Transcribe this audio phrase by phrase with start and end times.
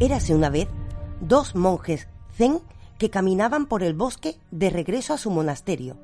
[0.00, 0.68] Érase una vez
[1.20, 2.60] dos monjes zen
[2.98, 5.96] que caminaban por el bosque de regreso a su monasterio.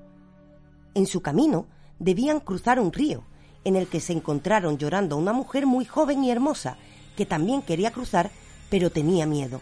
[0.94, 1.67] En su camino
[2.01, 3.22] debían cruzar un río,
[3.62, 6.76] en el que se encontraron llorando a una mujer muy joven y hermosa,
[7.17, 8.33] que también quería cruzar,
[8.69, 9.60] pero tenía miedo.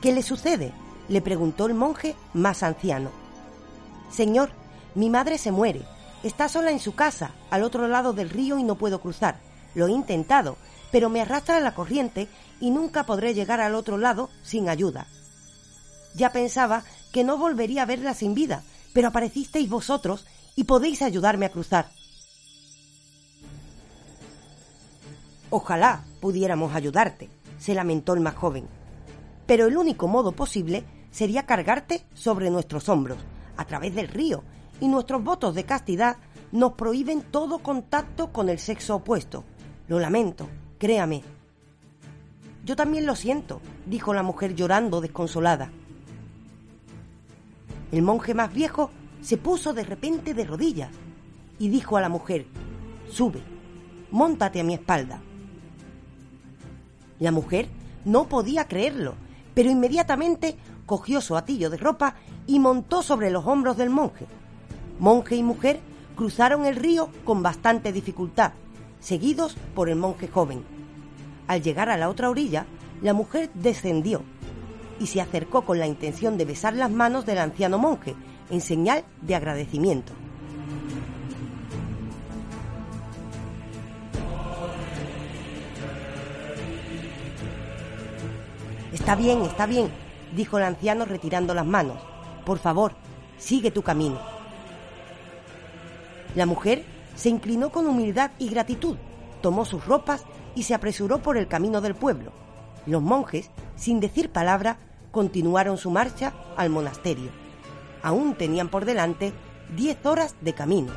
[0.00, 0.72] ¿Qué le sucede?
[1.10, 3.10] le preguntó el monje más anciano.
[4.10, 4.50] Señor,
[4.94, 5.82] mi madre se muere.
[6.22, 9.40] Está sola en su casa, al otro lado del río y no puedo cruzar.
[9.74, 10.56] Lo he intentado,
[10.90, 12.28] pero me arrastra la corriente
[12.60, 15.06] y nunca podré llegar al otro lado sin ayuda.
[16.14, 18.62] Ya pensaba que no volvería a verla sin vida,
[18.92, 20.26] pero aparecisteis vosotros
[20.56, 21.90] y podéis ayudarme a cruzar.
[25.50, 27.28] Ojalá pudiéramos ayudarte,
[27.58, 28.68] se lamentó el más joven.
[29.46, 33.18] Pero el único modo posible sería cargarte sobre nuestros hombros,
[33.56, 34.44] a través del río,
[34.80, 36.16] y nuestros votos de castidad
[36.52, 39.44] nos prohíben todo contacto con el sexo opuesto.
[39.88, 40.48] Lo lamento,
[40.80, 41.22] créame.
[42.64, 45.70] Yo también lo siento, dijo la mujer llorando desconsolada.
[47.92, 50.90] El monje más viejo se puso de repente de rodillas
[51.58, 52.46] y dijo a la mujer,
[53.10, 53.42] Sube,
[54.10, 55.20] móntate a mi espalda.
[57.18, 57.68] La mujer
[58.06, 59.14] no podía creerlo,
[59.52, 62.14] pero inmediatamente cogió su atillo de ropa
[62.46, 64.26] y montó sobre los hombros del monje.
[64.98, 65.80] Monje y mujer
[66.16, 68.52] cruzaron el río con bastante dificultad,
[69.00, 70.64] seguidos por el monje joven.
[71.48, 72.66] Al llegar a la otra orilla,
[73.02, 74.22] la mujer descendió
[75.00, 78.14] y se acercó con la intención de besar las manos del anciano monje,
[78.50, 80.12] en señal de agradecimiento.
[88.92, 89.88] Está bien, está bien,
[90.36, 91.96] dijo el anciano retirando las manos.
[92.44, 92.92] Por favor,
[93.38, 94.20] sigue tu camino.
[96.34, 96.84] La mujer
[97.20, 98.96] se inclinó con humildad y gratitud,
[99.42, 102.32] tomó sus ropas y se apresuró por el camino del pueblo.
[102.86, 104.78] Los monjes, sin decir palabra,
[105.10, 107.30] continuaron su marcha al monasterio.
[108.02, 109.34] Aún tenían por delante
[109.76, 110.94] diez horas de camino.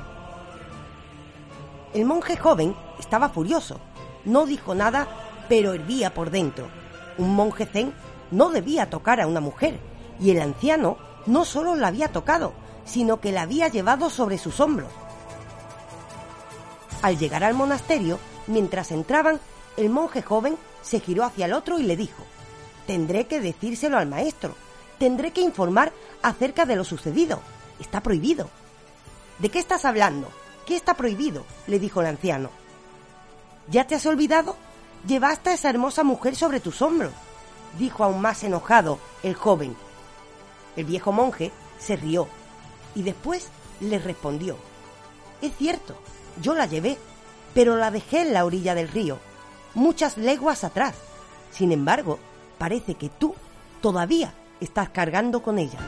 [1.94, 3.82] El monje joven estaba furioso.
[4.24, 5.10] No dijo nada,
[5.50, 6.70] pero hervía por dentro.
[7.18, 7.94] Un monje zen
[8.32, 9.78] no debía tocar a una mujer,
[10.22, 10.96] y el anciano
[11.26, 12.54] no solo la había tocado,
[12.86, 14.90] sino que la había llevado sobre sus hombros.
[17.04, 19.40] Al llegar al monasterio, mientras entraban,
[19.78, 22.24] el monje joven se giró hacia el otro y le dijo,
[22.88, 24.56] Tendré que decírselo al maestro,
[24.98, 25.94] tendré que informar
[26.24, 27.42] acerca de lo sucedido.
[27.80, 28.50] Está prohibido.
[29.38, 30.30] ¿De qué estás hablando?
[30.66, 31.46] ¿Qué está prohibido?
[31.68, 32.50] le dijo el anciano.
[33.70, 34.58] ¿Ya te has olvidado?
[35.06, 37.14] Llevaste a esa hermosa mujer sobre tus hombros
[37.78, 39.76] dijo aún más enojado el joven.
[40.76, 42.28] El viejo monje se rió
[42.96, 43.48] y después
[43.80, 44.58] le respondió,
[45.42, 45.96] Es cierto,
[46.42, 46.98] yo la llevé,
[47.54, 49.20] pero la dejé en la orilla del río,
[49.74, 50.96] muchas leguas atrás.
[51.52, 52.20] Sin embargo,
[52.58, 53.36] parece que tú
[53.82, 55.80] todavía estás cargando con ella.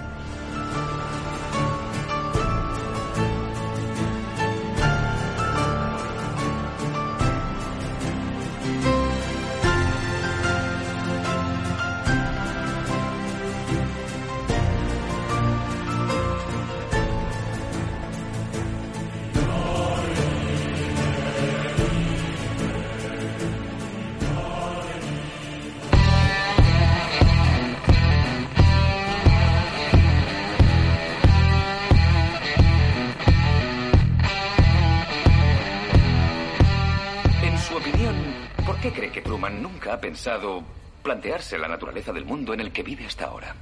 [39.92, 40.64] Ha pensado
[41.04, 43.56] plantearse la naturaleza del mundo en el que vive hasta ahora?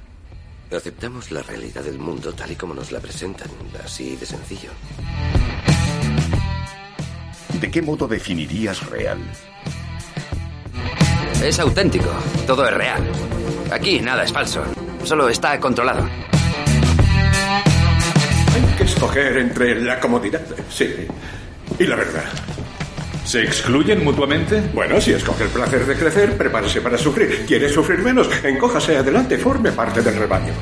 [0.70, 3.48] Aceptamos la realidad del mundo tal y como nos la presentan,
[3.84, 4.70] así de sencillo.
[7.60, 9.18] ¿De qué modo definirías real?
[11.42, 12.10] Es auténtico,
[12.46, 13.02] todo es real.
[13.70, 14.64] Aquí nada es falso,
[15.04, 16.08] solo está controlado.
[18.54, 21.06] Hay que escoger entre la comodidad, sí,
[21.78, 22.53] y la verdad.
[23.24, 24.60] ¿Se excluyen mutuamente?
[24.74, 27.46] Bueno, si escoge el placer de crecer, prepárese para sufrir.
[27.46, 28.28] ¿Quiere sufrir menos?
[28.44, 30.52] Encójase adelante, forme parte del rebaño.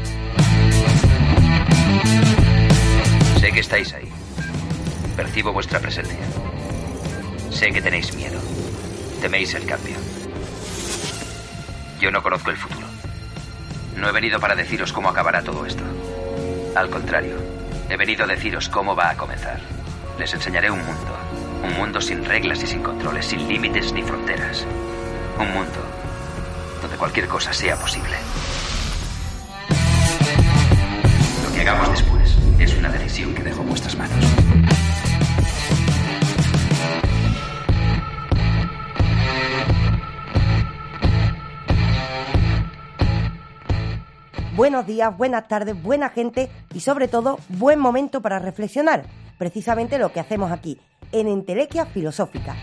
[3.40, 4.08] Sé que estáis ahí.
[5.16, 6.18] Percibo vuestra presencia.
[7.50, 8.40] Sé que tenéis miedo.
[9.20, 9.96] Teméis el cambio.
[12.00, 12.86] Yo no conozco el futuro.
[13.96, 15.82] No he venido para deciros cómo acabará todo esto.
[16.76, 17.36] Al contrario,
[17.90, 19.60] he venido a deciros cómo va a comenzar.
[20.18, 21.31] Les enseñaré un mundo
[21.62, 24.66] un mundo sin reglas y sin controles, sin límites ni fronteras.
[25.38, 25.80] Un mundo
[26.80, 28.16] donde cualquier cosa sea posible.
[31.44, 34.24] Lo que hagamos después es una decisión que dejo en vuestras manos.
[44.62, 49.04] buenos días, buenas tardes, buena gente y sobre todo buen momento para reflexionar.
[49.36, 50.78] Precisamente lo que hacemos aquí,
[51.12, 52.56] en Entelequia Filosófica.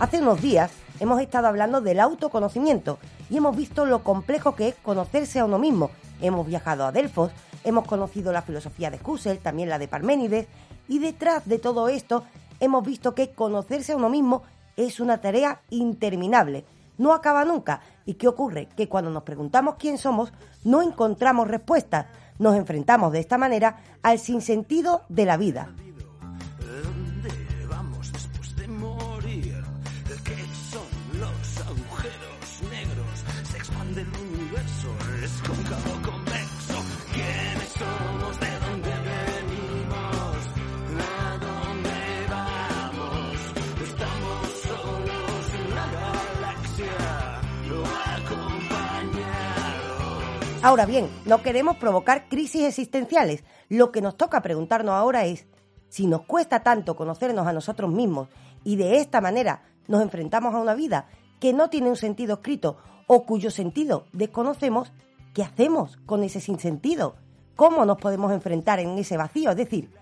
[0.00, 0.70] Hace unos días
[1.00, 2.98] hemos estado hablando del autoconocimiento
[3.30, 5.90] y hemos visto lo complejo que es conocerse a uno mismo.
[6.20, 7.30] Hemos viajado a Delfos,
[7.64, 10.46] hemos conocido la filosofía de Husserl, también la de Parménides,
[10.88, 12.24] y detrás de todo esto
[12.60, 14.42] hemos visto que conocerse a uno mismo
[14.78, 16.64] es una tarea interminable,
[16.98, 17.80] no acaba nunca.
[18.06, 18.68] ¿Y qué ocurre?
[18.76, 20.32] Que cuando nos preguntamos quién somos,
[20.64, 22.06] no encontramos respuestas.
[22.38, 25.74] Nos enfrentamos de esta manera al sinsentido de la vida.
[50.60, 53.44] Ahora bien, no queremos provocar crisis existenciales.
[53.68, 55.46] Lo que nos toca preguntarnos ahora es,
[55.88, 58.28] si nos cuesta tanto conocernos a nosotros mismos
[58.64, 61.06] y de esta manera nos enfrentamos a una vida
[61.38, 62.76] que no tiene un sentido escrito
[63.06, 64.92] o cuyo sentido desconocemos,
[65.32, 67.14] ¿qué hacemos con ese sinsentido?
[67.54, 69.50] ¿Cómo nos podemos enfrentar en ese vacío?
[69.50, 69.92] Es decir,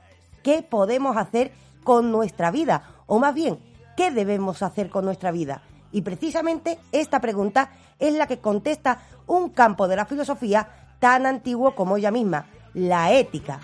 [0.43, 1.52] ¿qué podemos hacer
[1.85, 3.02] con nuestra vida?
[3.06, 3.59] O más bien,
[3.94, 5.62] ¿qué debemos hacer con nuestra vida?
[5.93, 10.69] Y precisamente esta pregunta es la que contesta un campo de la filosofía
[10.99, 13.61] tan antiguo como ella misma, la ética.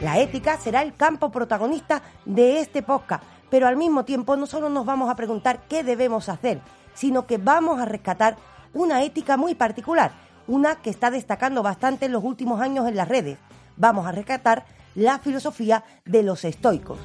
[0.00, 4.68] La ética será el campo protagonista de este podcast, pero al mismo tiempo no solo
[4.68, 6.60] nos vamos a preguntar qué debemos hacer,
[6.94, 8.36] sino que vamos a rescatar
[8.74, 10.12] una ética muy particular,
[10.46, 13.38] una que está destacando bastante en los últimos años en las redes.
[13.76, 14.64] Vamos a rescatar
[14.94, 16.98] la filosofía de los estoicos.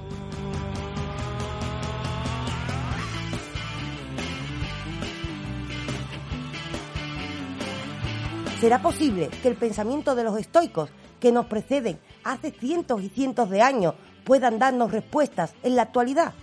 [8.63, 10.89] ¿Será posible que el pensamiento de los estoicos
[11.19, 13.93] que nos preceden hace cientos y cientos de años
[14.23, 16.33] puedan darnos respuestas en la actualidad?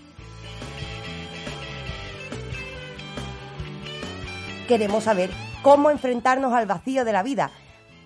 [4.68, 5.30] Queremos saber
[5.62, 7.52] cómo enfrentarnos al vacío de la vida,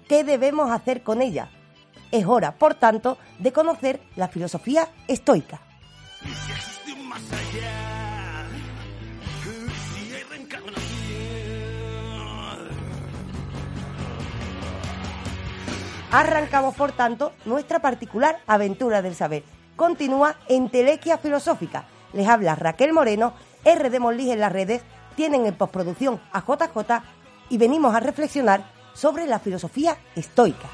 [0.07, 1.51] qué debemos hacer con ella.
[2.13, 5.61] Es hora, por tanto, de conocer la filosofía estoica.
[16.15, 19.43] Arrancamos, por tanto, nuestra particular aventura del saber.
[19.75, 21.87] Continúa en Telequia Filosófica.
[22.13, 23.35] Les habla Raquel Moreno,
[23.65, 24.83] RD Molís en las redes,
[25.17, 27.03] tienen en postproducción a JJ
[27.51, 28.63] y venimos a reflexionar
[28.93, 30.69] sobre la filosofía estoica.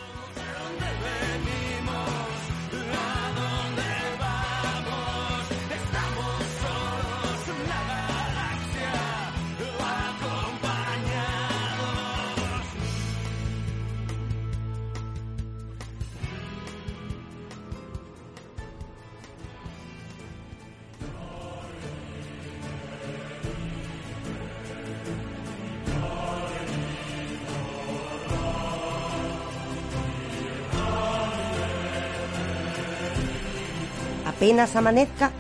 [34.51, 35.31] Apenas amanezca,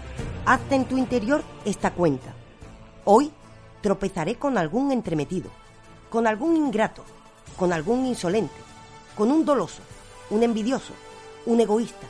[0.47, 2.33] hazte en tu interior esta cuenta.
[3.05, 3.33] Hoy
[3.81, 5.51] tropezaré con algún entremetido,
[6.11, 7.03] con algún ingrato,
[7.57, 8.55] con algún insolente,
[9.17, 9.83] con un doloso,
[10.31, 10.93] un envidioso,
[11.45, 12.07] un egoísta.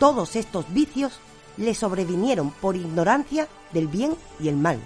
[0.00, 1.20] Todos estos vicios
[1.56, 4.80] le sobrevinieron por ignorancia del bien y el mal.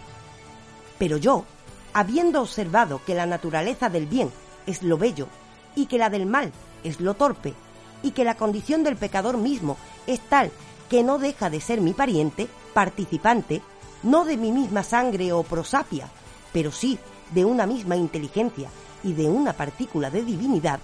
[0.98, 1.46] Pero yo,
[1.94, 4.30] habiendo observado que la naturaleza del bien
[4.66, 5.28] es lo bello
[5.74, 6.52] y que la del mal
[6.84, 7.54] es lo torpe,
[8.02, 10.52] y que la condición del pecador mismo es tal
[10.88, 13.62] que no deja de ser mi pariente, participante,
[14.02, 16.08] no de mi misma sangre o prosapia,
[16.52, 16.98] pero sí
[17.32, 18.68] de una misma inteligencia
[19.02, 20.80] y de una partícula de divinidad,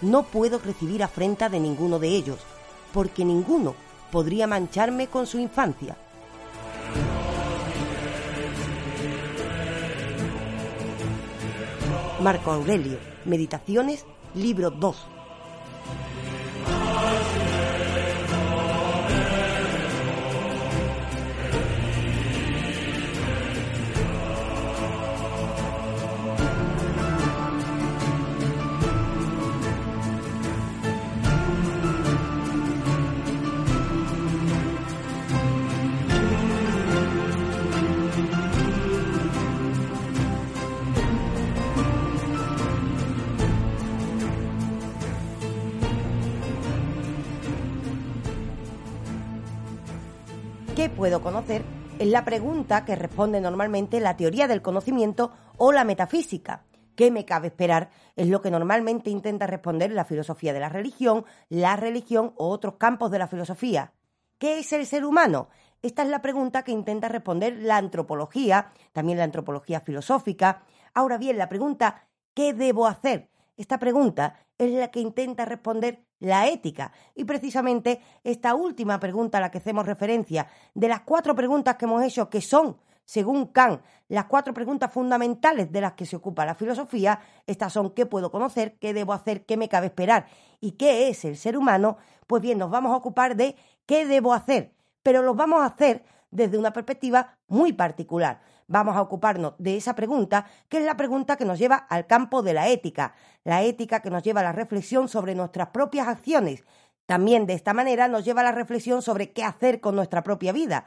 [0.00, 2.38] no puedo recibir afrenta de ninguno de ellos,
[2.92, 3.74] porque ninguno
[4.10, 5.96] podría mancharme con su infancia.
[12.20, 14.04] Marco Aurelio, Meditaciones,
[14.34, 14.96] libro 2.
[51.00, 51.64] Puedo conocer?
[51.98, 56.66] Es la pregunta que responde normalmente la teoría del conocimiento o la metafísica.
[56.94, 57.88] ¿Qué me cabe esperar?
[58.16, 62.74] Es lo que normalmente intenta responder la filosofía de la religión, la religión o otros
[62.74, 63.94] campos de la filosofía.
[64.38, 65.48] ¿Qué es el ser humano?
[65.80, 70.64] Esta es la pregunta que intenta responder la antropología, también la antropología filosófica.
[70.92, 73.30] Ahora bien, la pregunta ¿qué debo hacer?
[73.56, 76.92] Esta pregunta es la que intenta responder la ética.
[77.14, 81.86] Y precisamente esta última pregunta a la que hacemos referencia, de las cuatro preguntas que
[81.86, 82.76] hemos hecho, que son,
[83.06, 87.90] según Kant, las cuatro preguntas fundamentales de las que se ocupa la filosofía, estas son
[87.90, 88.76] ¿qué puedo conocer?
[88.78, 89.46] ¿Qué debo hacer?
[89.46, 90.26] ¿Qué me cabe esperar?
[90.60, 91.96] ¿Y qué es el ser humano?
[92.26, 94.74] Pues bien, nos vamos a ocupar de ¿qué debo hacer?
[95.02, 99.94] Pero lo vamos a hacer desde una perspectiva muy particular vamos a ocuparnos de esa
[99.94, 104.00] pregunta, que es la pregunta que nos lleva al campo de la ética, la ética
[104.00, 106.62] que nos lleva a la reflexión sobre nuestras propias acciones.
[107.04, 110.52] También de esta manera nos lleva a la reflexión sobre qué hacer con nuestra propia
[110.52, 110.86] vida.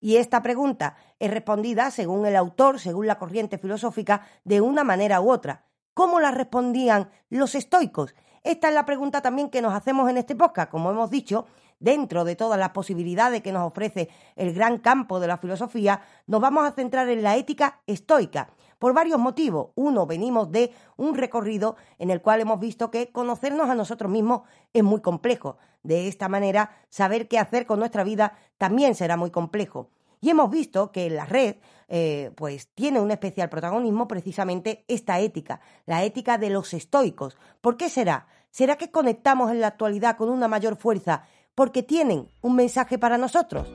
[0.00, 5.20] Y esta pregunta es respondida, según el autor, según la corriente filosófica, de una manera
[5.20, 5.66] u otra.
[5.94, 8.16] ¿Cómo la respondían los estoicos?
[8.42, 10.70] Esta es la pregunta también que nos hacemos en este podcast.
[10.70, 11.46] Como hemos dicho,
[11.80, 16.40] dentro de todas las posibilidades que nos ofrece el gran campo de la filosofía, nos
[16.40, 18.50] vamos a centrar en la ética estoica.
[18.78, 19.72] Por varios motivos.
[19.74, 24.42] Uno, venimos de un recorrido en el cual hemos visto que conocernos a nosotros mismos
[24.72, 25.58] es muy complejo.
[25.82, 29.90] De esta manera, saber qué hacer con nuestra vida también será muy complejo.
[30.22, 31.56] Y hemos visto que en la red,
[31.88, 37.36] eh, pues tiene un especial protagonismo precisamente esta ética, la ética de los estoicos.
[37.60, 38.26] ¿Por qué será?
[38.50, 43.18] ¿Será que conectamos en la actualidad con una mayor fuerza porque tienen un mensaje para
[43.18, 43.72] nosotros.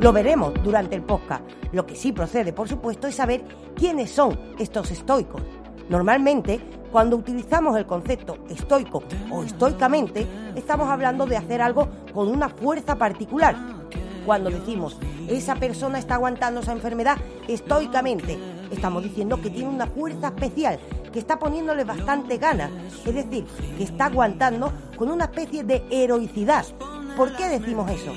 [0.00, 1.42] Lo veremos durante el podcast.
[1.72, 5.42] Lo que sí procede, por supuesto, es saber quiénes son estos estoicos.
[5.88, 6.60] Normalmente,
[6.92, 12.96] cuando utilizamos el concepto estoico o estoicamente, estamos hablando de hacer algo con una fuerza
[12.96, 13.56] particular.
[14.28, 17.16] Cuando decimos, esa persona está aguantando esa enfermedad
[17.48, 18.38] estoicamente,
[18.70, 20.78] estamos diciendo que tiene una fuerza especial,
[21.10, 22.70] que está poniéndole bastante ganas,
[23.06, 23.46] es decir,
[23.78, 26.66] que está aguantando con una especie de heroicidad.
[27.16, 28.12] ¿Por qué decimos eso?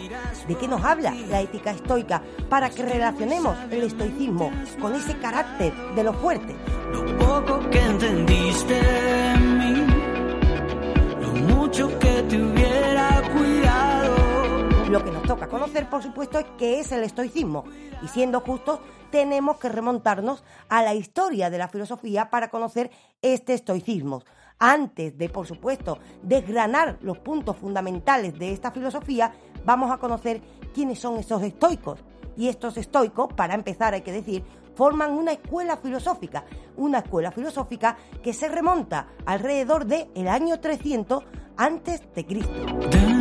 [0.49, 4.51] ¿De qué nos habla la ética estoica para que relacionemos el estoicismo
[4.81, 6.53] con ese carácter de lo fuerte?
[6.91, 9.85] Lo poco que entendiste de mí,
[11.21, 14.40] lo mucho que te hubiera cuidado.
[14.91, 17.63] Lo que nos toca conocer, por supuesto, es qué es el estoicismo.
[18.03, 23.53] Y siendo justos, tenemos que remontarnos a la historia de la filosofía para conocer este
[23.53, 24.21] estoicismo.
[24.59, 29.31] Antes de, por supuesto, desgranar los puntos fundamentales de esta filosofía,
[29.63, 30.41] vamos a conocer
[30.73, 32.03] quiénes son esos estoicos.
[32.35, 34.43] Y estos estoicos, para empezar hay que decir,
[34.75, 36.43] forman una escuela filosófica,
[36.75, 41.23] una escuela filosófica que se remonta alrededor del el año 300
[41.55, 43.20] antes de Cristo.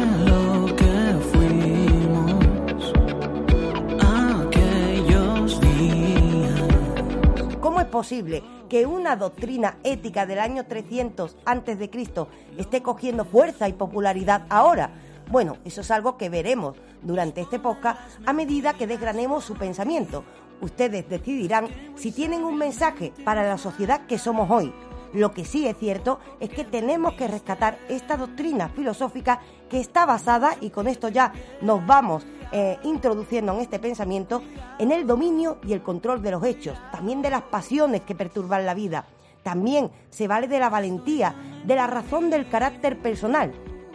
[7.91, 13.73] Posible que una doctrina ética del año 300 antes de Cristo esté cogiendo fuerza y
[13.73, 14.91] popularidad ahora?
[15.31, 20.25] Bueno, eso es algo que veremos durante este podcast a medida que desgranemos su pensamiento.
[20.61, 24.73] Ustedes decidirán si tienen un mensaje para la sociedad que somos hoy.
[25.13, 30.07] Lo que sí es cierto es que tenemos que rescatar esta doctrina filosófica que está
[30.07, 31.33] basada, y con esto ya
[31.63, 34.43] nos vamos eh, introduciendo en este pensamiento
[34.79, 38.67] en el dominio y el control de los hechos, también de las pasiones que perturban
[38.67, 39.07] la vida.
[39.43, 43.53] También se vale de la valentía, de la razón del carácter personal.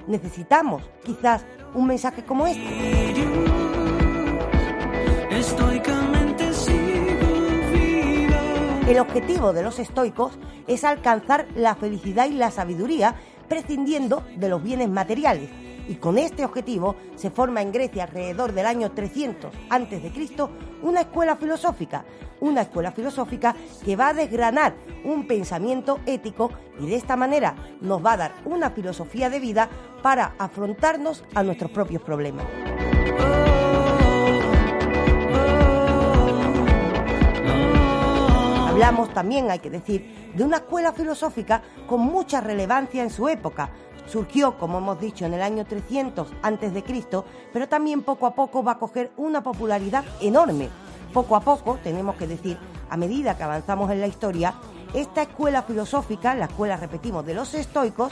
[0.08, 2.64] Necesitamos quizás un mensaje como este.
[8.88, 13.16] El objetivo de los estoicos es alcanzar la felicidad y la sabiduría
[13.50, 15.50] prescindiendo de los bienes materiales
[15.88, 20.12] y con este objetivo se forma en Grecia alrededor del año 300 a.C.
[20.82, 22.06] una escuela filosófica,
[22.40, 28.04] una escuela filosófica que va a desgranar un pensamiento ético y de esta manera nos
[28.04, 29.70] va a dar una filosofía de vida
[30.02, 32.46] para afrontarnos a nuestros propios problemas.
[38.76, 43.70] Hablamos también, hay que decir, de una escuela filosófica con mucha relevancia en su época,
[44.08, 48.36] surgió, como hemos dicho, en el año 300 antes de Cristo, pero también poco a
[48.36, 50.70] poco va a coger una popularidad enorme.
[51.14, 52.58] Poco a poco, tenemos que decir,
[52.90, 54.54] a medida que avanzamos en la historia,
[54.94, 58.12] esta escuela filosófica, la escuela, repetimos, de los estoicos,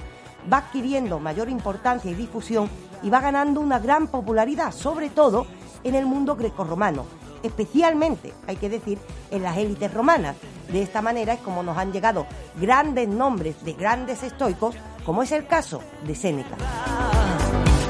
[0.51, 2.69] va adquiriendo mayor importancia y difusión
[3.01, 5.45] y va ganando una gran popularidad, sobre todo
[5.83, 7.05] en el mundo grecorromano.
[7.43, 8.97] especialmente, hay que decir,
[9.29, 10.38] en las élites romanas.
[10.71, 15.31] De esta manera es como nos han llegado grandes nombres de grandes estoicos, como es
[15.31, 16.55] el caso de Séneca.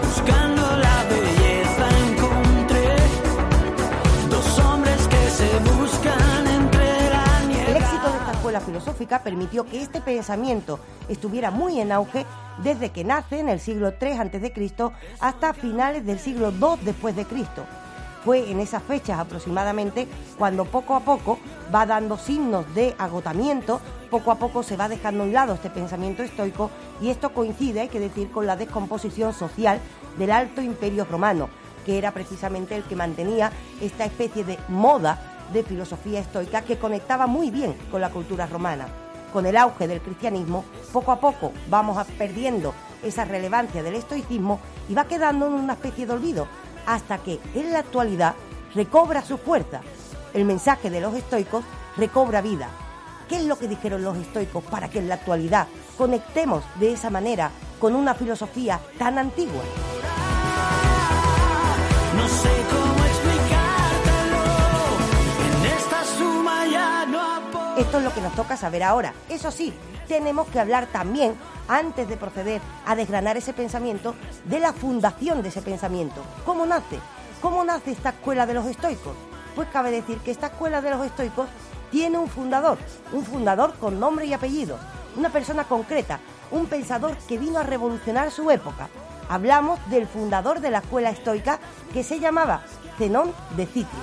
[0.02, 2.96] Buscando la belleza encontré
[4.30, 7.72] dos hombres que se buscan entre la nieve.
[7.72, 12.26] El éxito de esta escuela filosófica permitió que este pensamiento estuviera muy en auge
[12.64, 14.74] desde que nace en el siglo III a.C.
[15.20, 17.66] hasta finales del siglo II después de Cristo.
[18.24, 21.40] Fue en esas fechas aproximadamente cuando poco a poco
[21.74, 25.70] va dando signos de agotamiento, poco a poco se va dejando a un lado este
[25.70, 29.80] pensamiento estoico y esto coincide, hay que decir, con la descomposición social
[30.18, 31.50] del Alto Imperio Romano,
[31.86, 33.52] que era precisamente el que mantenía
[33.82, 38.88] esta especie de moda de filosofía estoica que conectaba muy bien con la cultura romana.
[39.34, 40.64] Con el auge del cristianismo,
[40.94, 46.06] poco a poco vamos perdiendo esa relevancia del estoicismo y va quedando en una especie
[46.06, 46.48] de olvido,
[46.86, 48.36] hasta que en la actualidad
[48.76, 49.82] recobra su fuerza.
[50.34, 51.64] El mensaje de los estoicos
[51.98, 52.70] recobra vida.
[53.30, 57.10] ¿Qué es lo que dijeron los estoicos para que en la actualidad conectemos de esa
[57.10, 59.64] manera con una filosofía tan antigua?
[62.16, 62.83] No sé cómo
[67.78, 69.16] Esto es lo que nos toca saber ahora.
[69.30, 69.74] Eso sí,
[70.08, 71.36] tenemos que hablar también,
[71.68, 74.14] antes de proceder a desgranar ese pensamiento,
[74.46, 76.22] de la fundación de ese pensamiento.
[76.46, 77.00] ¿Cómo nace?
[77.42, 79.16] ¿Cómo nace esta escuela de los estoicos?
[79.56, 81.48] Pues cabe decir que esta escuela de los estoicos
[81.90, 82.78] tiene un fundador,
[83.12, 84.78] un fundador con nombre y apellido,
[85.18, 86.20] una persona concreta,
[86.52, 88.88] un pensador que vino a revolucionar su época.
[89.30, 91.60] Hablamos del fundador de la escuela estoica
[91.92, 92.62] que se llamaba
[93.00, 94.00] Zenón de Citio.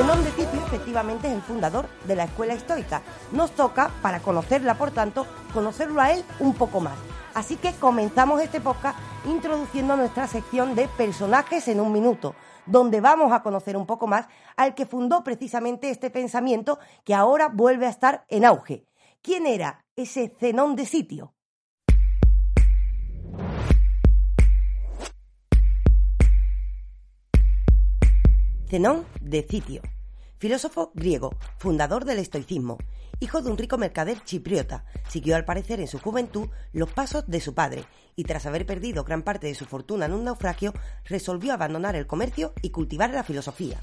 [0.00, 3.02] De Citio efectivamente es el fundador de la escuela estoica.
[3.32, 6.98] Nos toca, para conocerla por tanto, conocerlo a él un poco más.
[7.34, 13.30] Así que comenzamos este podcast introduciendo nuestra sección de personajes en un minuto, donde vamos
[13.30, 17.90] a conocer un poco más al que fundó precisamente este pensamiento que ahora vuelve a
[17.90, 18.86] estar en auge.
[19.20, 21.34] ¿Quién era ese Zenón de Sitio?
[28.70, 29.82] Zenón de Citio,
[30.40, 32.78] filósofo griego, fundador del estoicismo,
[33.20, 37.42] hijo de un rico mercader chipriota, siguió al parecer en su juventud los pasos de
[37.42, 37.84] su padre
[38.16, 40.72] y tras haber perdido gran parte de su fortuna en un naufragio,
[41.04, 43.78] resolvió abandonar el comercio y cultivar la filosofía.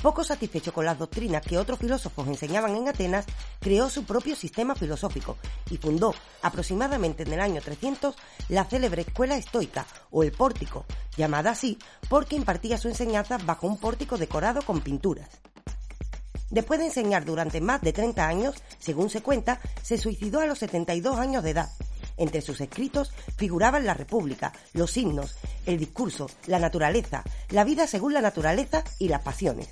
[0.00, 3.26] Poco satisfecho con las doctrinas que otros filósofos enseñaban en Atenas,
[3.60, 5.36] creó su propio sistema filosófico
[5.70, 8.16] y fundó, aproximadamente en el año 300,
[8.48, 10.86] la célebre escuela estoica, o el pórtico,
[11.18, 11.76] llamada así
[12.08, 15.28] porque impartía su enseñanza bajo un pórtico decorado con pinturas.
[16.50, 20.58] Después de enseñar durante más de 30 años, según se cuenta, se suicidó a los
[20.58, 21.70] 72 años de edad.
[22.16, 28.12] Entre sus escritos figuraban la República, los himnos, el discurso, la naturaleza, la vida según
[28.12, 29.68] la naturaleza y las pasiones.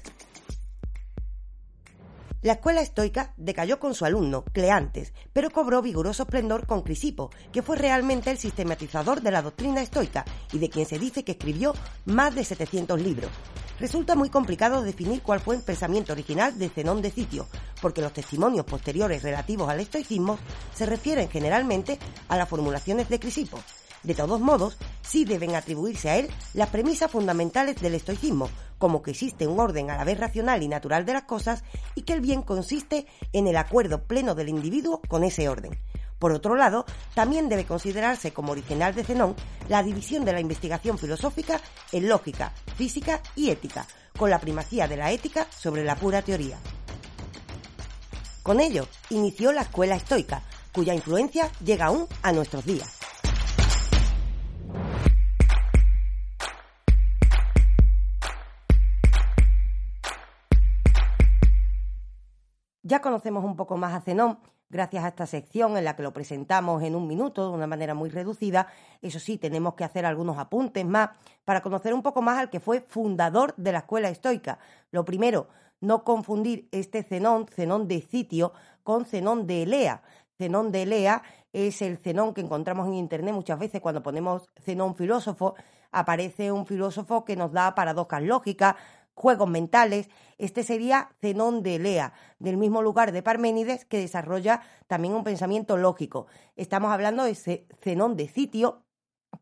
[2.41, 7.63] La escuela estoica decayó con su alumno, Cleantes, pero cobró vigoroso esplendor con Crisipo, que
[7.63, 11.75] fue realmente el sistematizador de la doctrina estoica y de quien se dice que escribió
[12.05, 13.33] más de 700 libros.
[13.81, 17.49] Resulta muy complicado definir cuál fue el pensamiento original de Zenón de Citio,
[17.83, 20.39] porque los testimonios posteriores relativos al estoicismo
[20.73, 21.99] se refieren generalmente
[22.29, 23.59] a las formulaciones de Crisipo.
[24.05, 29.13] De todos modos, sí deben atribuirse a él las premisas fundamentales del estoicismo, como que
[29.13, 32.21] existe un orden a la vez racional y natural de las cosas y que el
[32.21, 35.79] bien consiste en el acuerdo pleno del individuo con ese orden.
[36.19, 39.37] Por otro lado, también debe considerarse como original de Zenón
[39.69, 41.61] la división de la investigación filosófica
[41.93, 46.59] en lógica, física y ética, con la primacía de la ética sobre la pura teoría.
[48.43, 50.43] Con ello, inició la escuela estoica,
[50.73, 52.98] cuya influencia llega aún a nuestros días.
[62.89, 64.39] Ya conocemos un poco más a Zenón
[64.71, 67.93] gracias a esta sección en la que lo presentamos en un minuto de una manera
[67.93, 68.67] muy reducida.
[69.03, 71.11] Eso sí, tenemos que hacer algunos apuntes más
[71.45, 74.59] para conocer un poco más al que fue fundador de la escuela estoica.
[74.91, 75.49] Lo primero,
[75.83, 80.01] no confundir este Zenón, Zenón de Citio, con Zenón de Elea.
[80.39, 81.23] Zenón de Elea
[81.53, 85.57] es el Zenón que encontramos en Internet muchas veces cuando ponemos Zenón filósofo.
[85.93, 88.77] Aparece un filósofo que nos da paradojas lógicas,
[89.19, 90.09] juegos mentales.
[90.39, 95.77] Este sería Zenón de Elea, del mismo lugar de Parménides, que desarrolla también un pensamiento
[95.77, 96.29] lógico.
[96.57, 97.35] Estamos hablando de
[97.83, 98.85] Zenón de Citio,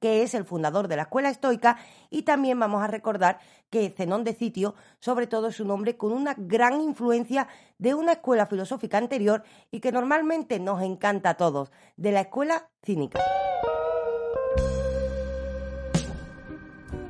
[0.01, 1.77] que es el fundador de la escuela estoica,
[2.11, 3.39] y también vamos a recordar
[3.71, 7.47] que Zenón de Citio, sobre todo, es un hombre con una gran influencia
[7.79, 12.71] de una escuela filosófica anterior y que normalmente nos encanta a todos, de la escuela
[12.83, 13.21] cínica.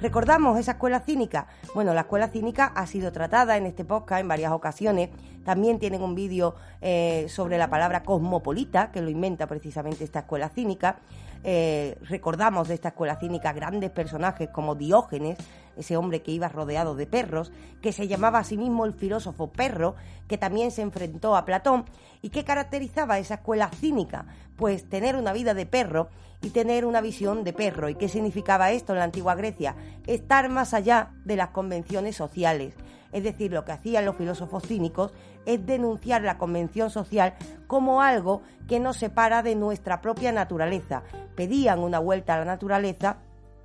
[0.01, 1.47] ¿Recordamos esa escuela cínica?
[1.75, 5.09] Bueno, la escuela cínica ha sido tratada en este podcast en varias ocasiones.
[5.43, 10.51] También tienen un vídeo eh, sobre la palabra cosmopolita, que lo inventa precisamente esta escuela
[10.51, 10.99] cínica.
[11.45, 15.39] Eh, recordamos de esta escuela cínica grandes personajes como Diógenes,
[15.79, 19.51] ese hombre que iba rodeado de perros, que se llamaba a sí mismo el filósofo
[19.51, 19.95] perro,
[20.29, 21.87] que también se enfrentó a Platón.
[22.21, 24.27] ¿Y qué caracterizaba esa escuela cínica?
[24.57, 26.09] Pues tener una vida de perro
[26.43, 27.89] y tener una visión de perro.
[27.89, 29.75] ¿Y qué significaba esto en la antigua Grecia?
[30.07, 32.75] Estar más allá de las convenciones sociales.
[33.13, 35.13] Es decir, lo que hacían los filósofos cínicos
[35.47, 37.35] es denunciar la convención social
[37.67, 41.03] como algo que nos separa de nuestra propia naturaleza.
[41.35, 43.19] Pedían una vuelta a la naturaleza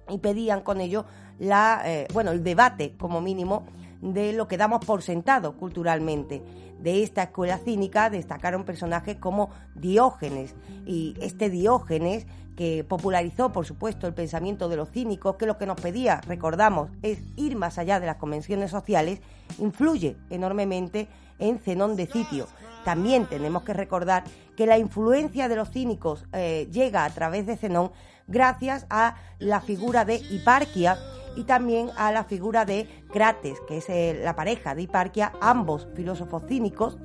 [0.09, 1.05] y pedían con ello
[1.39, 3.65] la, eh, bueno, el debate como mínimo
[4.01, 6.41] de lo que damos por sentado culturalmente.
[6.79, 10.55] De esta escuela cínica destacaron personajes como Diógenes
[10.85, 12.25] y este Diógenes
[12.61, 16.91] que popularizó, por supuesto, el pensamiento de los cínicos, que lo que nos pedía, recordamos,
[17.01, 19.19] es ir más allá de las convenciones sociales,
[19.57, 21.07] influye enormemente
[21.39, 22.45] en Zenón de Sitio.
[22.85, 27.57] También tenemos que recordar que la influencia de los cínicos eh, llega a través de
[27.57, 27.93] Zenón
[28.27, 30.99] gracias a la figura de Hiparquia
[31.35, 35.87] y también a la figura de Crates, que es eh, la pareja de Hiparquia, ambos
[35.95, 36.99] filósofos cínicos,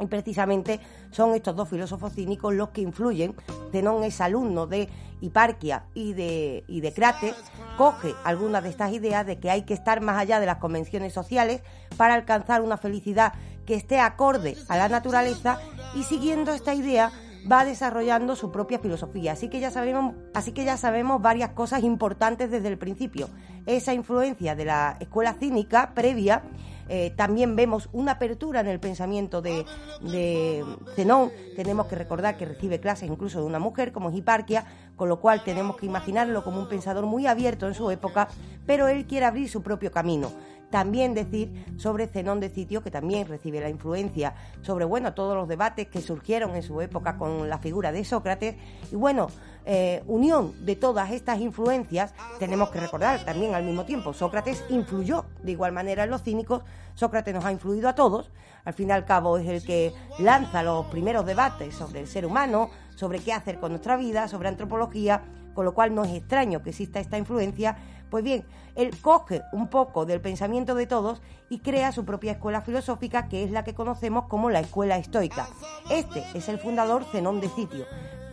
[0.00, 0.80] y precisamente
[1.10, 3.34] son estos dos filósofos cínicos los que influyen.
[3.72, 4.88] Zenón es alumno de
[5.20, 7.34] Hiparquia y de, y de Crates,
[7.78, 11.12] coge algunas de estas ideas de que hay que estar más allá de las convenciones
[11.12, 11.62] sociales
[11.96, 13.32] para alcanzar una felicidad
[13.66, 15.58] que esté acorde a la naturaleza
[15.94, 17.12] y siguiendo esta idea
[17.50, 19.32] va desarrollando su propia filosofía.
[19.32, 23.28] Así que ya sabemos, así que ya sabemos varias cosas importantes desde el principio.
[23.66, 26.42] Esa influencia de la escuela cínica previa
[26.88, 29.64] eh, también vemos una apertura en el pensamiento de,
[30.00, 31.30] de, Zenón.
[31.56, 34.64] Tenemos que recordar que recibe clases incluso de una mujer como Hiparquia,
[34.96, 38.28] con lo cual tenemos que imaginarlo como un pensador muy abierto en su época,
[38.66, 40.32] pero él quiere abrir su propio camino.
[40.74, 45.46] También decir sobre Zenón de Sitio, que también recibe la influencia sobre, bueno, todos los
[45.46, 48.56] debates que surgieron en su época con la figura de Sócrates.
[48.90, 49.28] Y bueno,
[49.66, 55.26] eh, unión de todas estas influencias, tenemos que recordar también al mismo tiempo, Sócrates influyó
[55.44, 58.32] de igual manera en los cínicos, Sócrates nos ha influido a todos,
[58.64, 62.26] al fin y al cabo es el que lanza los primeros debates sobre el ser
[62.26, 65.22] humano, sobre qué hacer con nuestra vida, sobre antropología,
[65.54, 67.76] con lo cual no es extraño que exista esta influencia,
[68.14, 68.44] pues bien,
[68.76, 73.42] él coge un poco del pensamiento de todos y crea su propia escuela filosófica, que
[73.42, 75.48] es la que conocemos como la escuela estoica.
[75.90, 77.86] Este es el fundador Zenón de Sitio.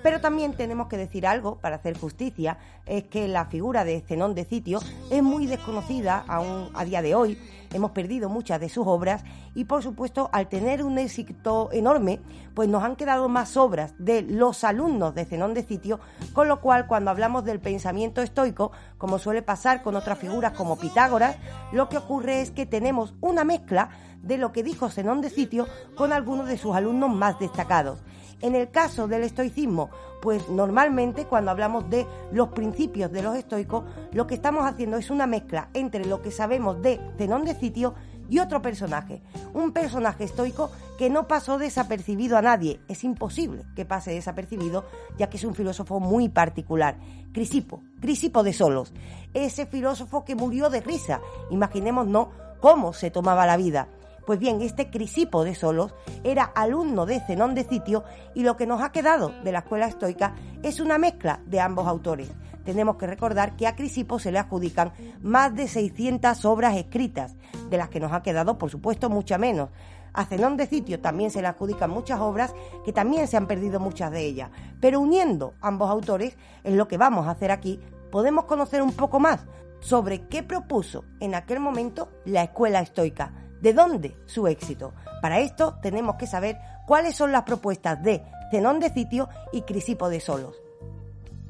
[0.04, 4.34] Pero también tenemos que decir algo para hacer justicia, es que la figura de Zenón
[4.34, 4.80] de Sitio
[5.12, 7.38] es muy desconocida aún a día de hoy,
[7.74, 12.20] hemos perdido muchas de sus obras y por supuesto al tener un éxito enorme,
[12.54, 16.00] pues nos han quedado más obras de los alumnos de Zenón de Sitio,
[16.34, 20.78] con lo cual cuando hablamos del pensamiento estoico, como suele pasar con otras figuras como
[20.78, 21.38] Pitágoras,
[21.72, 23.90] lo que ocurre es que tenemos una mezcla
[24.22, 28.00] de lo que dijo Zenón de Sitio con algunos de sus alumnos más destacados.
[28.42, 29.90] En el caso del estoicismo,
[30.22, 35.10] pues normalmente cuando hablamos de los principios de los estoicos, lo que estamos haciendo es
[35.10, 37.94] una mezcla entre lo que sabemos de Zenón de Sitio
[38.30, 39.22] y otro personaje,
[39.54, 44.86] un personaje estoico que no pasó desapercibido a nadie, es imposible que pase desapercibido,
[45.18, 46.98] ya que es un filósofo muy particular,
[47.34, 48.94] Crisipo, Crisipo de Solos,
[49.34, 52.30] ese filósofo que murió de risa, imaginémonos
[52.62, 53.90] cómo se tomaba la vida.
[54.26, 58.04] Pues bien, este Crisipo de Solos era alumno de Zenón de Sitio
[58.36, 61.88] y lo que nos ha quedado de la escuela estoica es una mezcla de ambos
[61.88, 62.32] autores.
[62.64, 67.36] Tenemos que recordar que a Crisipo se le adjudican más de 600 obras escritas,
[67.72, 69.70] de las que nos ha quedado, por supuesto, mucha menos.
[70.14, 72.54] A Zenón de Sitio también se le adjudican muchas obras
[72.86, 74.52] que también se han perdido muchas de ellas.
[74.80, 77.80] Pero uniendo ambos autores, en lo que vamos a hacer aquí,
[78.12, 79.46] podemos conocer un poco más
[79.80, 84.94] sobre qué propuso en aquel momento la escuela estoica ¿De dónde su éxito?
[85.22, 90.10] Para esto tenemos que saber cuáles son las propuestas de Zenón de Sitio y Crisipo
[90.10, 90.56] de Solos.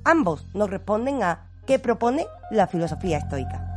[0.04, 3.68] Ambos nos responden a qué propone la filosofía estoica.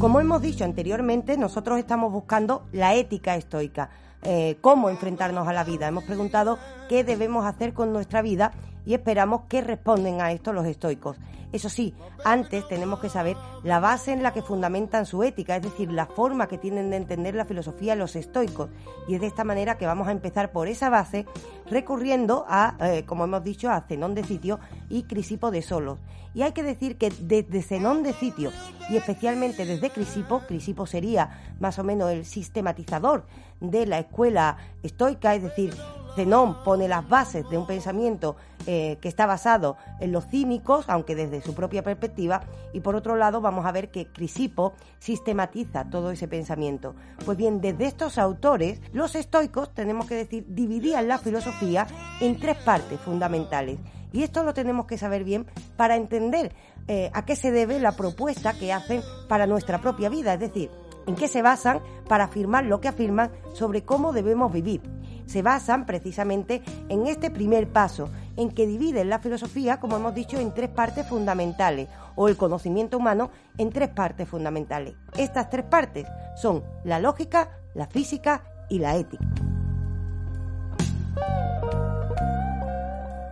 [0.00, 3.90] Como hemos dicho anteriormente, nosotros estamos buscando la ética estoica,
[4.22, 5.88] eh, cómo enfrentarnos a la vida.
[5.88, 6.58] Hemos preguntado
[6.88, 8.52] qué debemos hacer con nuestra vida
[8.84, 11.16] y esperamos que responden a esto los estoicos.
[11.52, 15.62] Eso sí, antes tenemos que saber la base en la que fundamentan su ética, es
[15.62, 18.70] decir, la forma que tienen de entender la filosofía los estoicos.
[19.06, 21.26] Y es de esta manera que vamos a empezar por esa base,
[21.70, 25.98] recurriendo a, eh, como hemos dicho, a Zenón de Sitio y Crisipo de Solos.
[26.34, 28.50] Y hay que decir que desde Zenón de Sitio
[28.88, 33.26] y especialmente desde Crisipo, Crisipo sería más o menos el sistematizador
[33.60, 35.74] de la escuela estoica, es decir,
[36.14, 41.14] Zenón pone las bases de un pensamiento eh, que está basado en los cínicos, aunque
[41.14, 46.10] desde su propia perspectiva, y por otro lado vamos a ver que Crisipo sistematiza todo
[46.10, 46.94] ese pensamiento.
[47.24, 51.86] Pues bien, desde estos autores, los estoicos, tenemos que decir, dividían la filosofía
[52.20, 53.78] en tres partes fundamentales.
[54.12, 55.46] Y esto lo tenemos que saber bien
[55.76, 56.52] para entender
[56.86, 60.70] eh, a qué se debe la propuesta que hacen para nuestra propia vida, es decir,
[61.06, 64.82] en qué se basan para afirmar lo que afirman sobre cómo debemos vivir
[65.32, 70.38] se basan precisamente en este primer paso, en que dividen la filosofía, como hemos dicho,
[70.38, 74.94] en tres partes fundamentales, o el conocimiento humano en tres partes fundamentales.
[75.16, 79.24] Estas tres partes son la lógica, la física y la ética.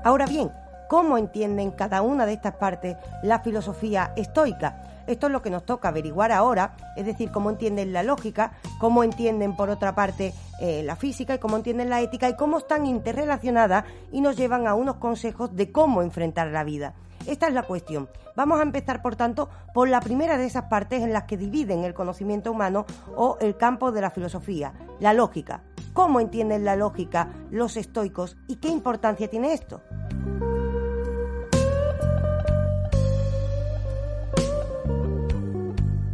[0.02, 0.50] Ahora bien,
[0.88, 4.89] ¿cómo entienden cada una de estas partes la filosofía estoica?
[5.10, 9.02] Esto es lo que nos toca averiguar ahora, es decir, cómo entienden la lógica, cómo
[9.02, 12.86] entienden por otra parte eh, la física y cómo entienden la ética y cómo están
[12.86, 16.94] interrelacionadas y nos llevan a unos consejos de cómo enfrentar la vida.
[17.26, 18.08] Esta es la cuestión.
[18.36, 21.82] Vamos a empezar, por tanto, por la primera de esas partes en las que dividen
[21.82, 25.64] el conocimiento humano o el campo de la filosofía, la lógica.
[25.92, 29.82] ¿Cómo entienden la lógica los estoicos y qué importancia tiene esto?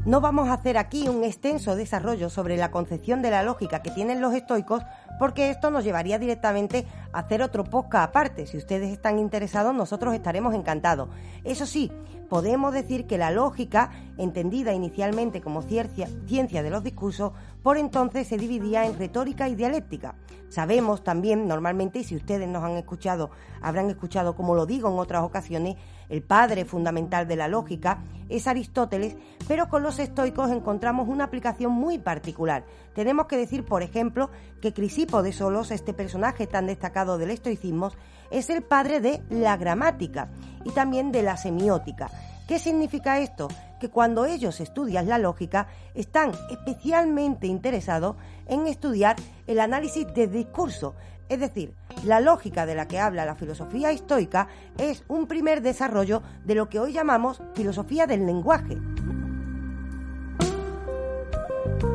[0.06, 3.90] No vamos a hacer aquí un extenso desarrollo sobre la concepción de la lógica que
[3.90, 4.84] tienen los estoicos
[5.18, 8.46] porque esto nos llevaría directamente a hacer otro podcast aparte.
[8.46, 11.08] Si ustedes están interesados, nosotros estaremos encantados.
[11.42, 11.90] Eso sí,
[12.28, 17.32] podemos decir que la lógica, entendida inicialmente como ciencia, ciencia de los discursos,
[17.64, 20.14] por entonces se dividía en retórica y dialéctica.
[20.50, 25.00] Sabemos también, normalmente, y si ustedes nos han escuchado, habrán escuchado, como lo digo en
[25.00, 25.74] otras ocasiones,
[26.08, 29.16] el padre fundamental de la lógica es Aristóteles,
[29.46, 32.64] pero con los estoicos encontramos una aplicación muy particular.
[32.94, 37.92] Tenemos que decir, por ejemplo, que Crisipo de Solos, este personaje tan destacado del estoicismo,
[38.30, 40.28] es el padre de la gramática
[40.64, 42.10] y también de la semiótica.
[42.48, 43.48] ¿Qué significa esto?
[43.80, 48.16] Que cuando ellos estudian la lógica, están especialmente interesados
[48.46, 49.16] en estudiar
[49.46, 50.94] el análisis de discurso,
[51.28, 56.22] es decir, la lógica de la que habla la filosofía estoica es un primer desarrollo
[56.44, 58.78] de lo que hoy llamamos filosofía del lenguaje.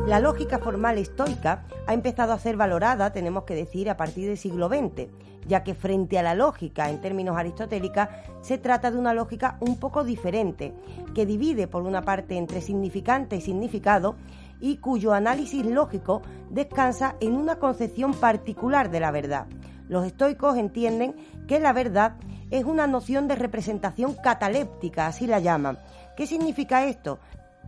[0.06, 4.36] La lógica formal estoica ha empezado a ser valorada, tenemos que decir, a partir del
[4.36, 5.08] siglo XX,
[5.46, 8.08] ya que frente a la lógica en términos aristotélicos
[8.42, 10.74] se trata de una lógica un poco diferente,
[11.14, 14.16] que divide por una parte entre significante y significado
[14.62, 19.46] y cuyo análisis lógico descansa en una concepción particular de la verdad.
[19.88, 22.14] Los estoicos entienden que la verdad
[22.50, 25.78] es una noción de representación cataléptica, así la llaman.
[26.16, 27.18] ¿Qué significa esto?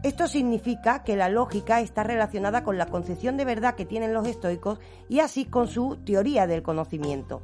[0.05, 4.29] Esto significa que la lógica está relacionada con la concepción de verdad que tienen los
[4.29, 4.79] estoicos
[5.09, 7.43] y así con su teoría del conocimiento.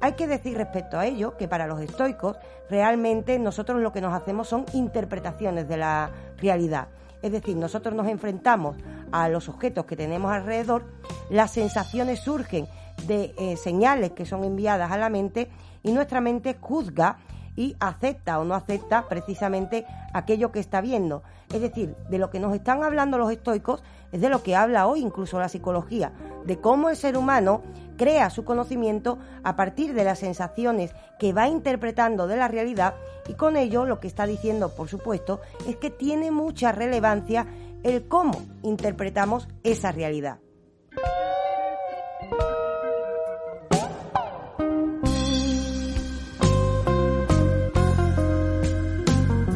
[0.00, 2.36] Hay que decir respecto a ello que para los estoicos
[2.68, 6.88] realmente nosotros lo que nos hacemos son interpretaciones de la realidad.
[7.22, 8.76] Es decir, nosotros nos enfrentamos
[9.12, 10.84] a los objetos que tenemos alrededor,
[11.28, 12.66] las sensaciones surgen
[13.06, 15.50] de eh, señales que son enviadas a la mente
[15.82, 17.18] y nuestra mente juzga
[17.56, 21.22] y acepta o no acepta precisamente aquello que está viendo.
[21.52, 24.86] Es decir, de lo que nos están hablando los estoicos es de lo que habla
[24.86, 26.12] hoy incluso la psicología,
[26.44, 27.62] de cómo el ser humano
[28.00, 32.94] crea su conocimiento a partir de las sensaciones que va interpretando de la realidad
[33.28, 37.46] y con ello lo que está diciendo, por supuesto, es que tiene mucha relevancia
[37.82, 40.38] el cómo interpretamos esa realidad.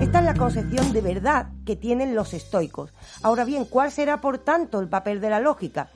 [0.02, 2.92] Esta es la concepción de verdad que tienen los estoicos.
[3.22, 5.88] Ahora bien, ¿cuál será por tanto el papel de la lógica?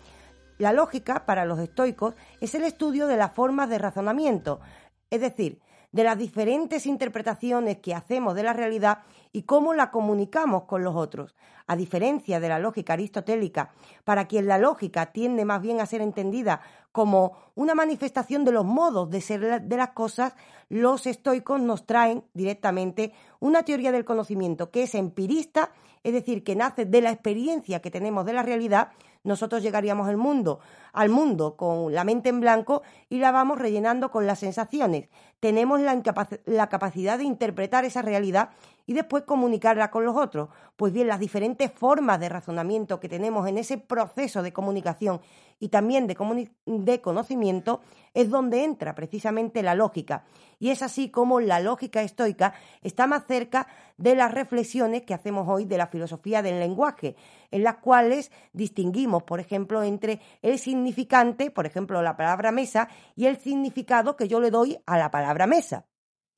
[0.58, 4.60] La lógica, para los estoicos, es el estudio de las formas de razonamiento,
[5.08, 5.60] es decir,
[5.92, 8.98] de las diferentes interpretaciones que hacemos de la realidad
[9.32, 11.34] y cómo la comunicamos con los otros.
[11.66, 13.72] A diferencia de la lógica aristotélica,
[14.04, 16.60] para quien la lógica tiende más bien a ser entendida
[16.92, 20.34] como una manifestación de los modos de ser de las cosas,
[20.68, 25.70] los estoicos nos traen directamente una teoría del conocimiento que es empirista,
[26.02, 28.90] es decir, que nace de la experiencia que tenemos de la realidad,
[29.24, 30.60] nosotros llegaríamos al mundo,
[30.92, 35.08] al mundo con la mente en blanco y la vamos rellenando con las sensaciones.
[35.40, 36.00] tenemos la,
[36.46, 38.50] la, capacidad de interpretar esa realidad
[38.88, 40.48] y después comunicarla con los otros.
[40.74, 45.20] Pues bien, las diferentes formas de razonamiento que tenemos en ese proceso de comunicación
[45.60, 46.16] y también de,
[46.64, 47.82] de conocimiento
[48.14, 50.24] es donde entra precisamente la lógica.
[50.58, 55.46] Y es así como la lógica estoica está más cerca de las reflexiones que hacemos
[55.46, 57.14] hoy de la filosofía del lenguaje,
[57.50, 63.26] en las cuales distinguimos, por ejemplo, entre el significante, por ejemplo, la palabra mesa, y
[63.26, 65.84] el significado que yo le doy a la palabra mesa.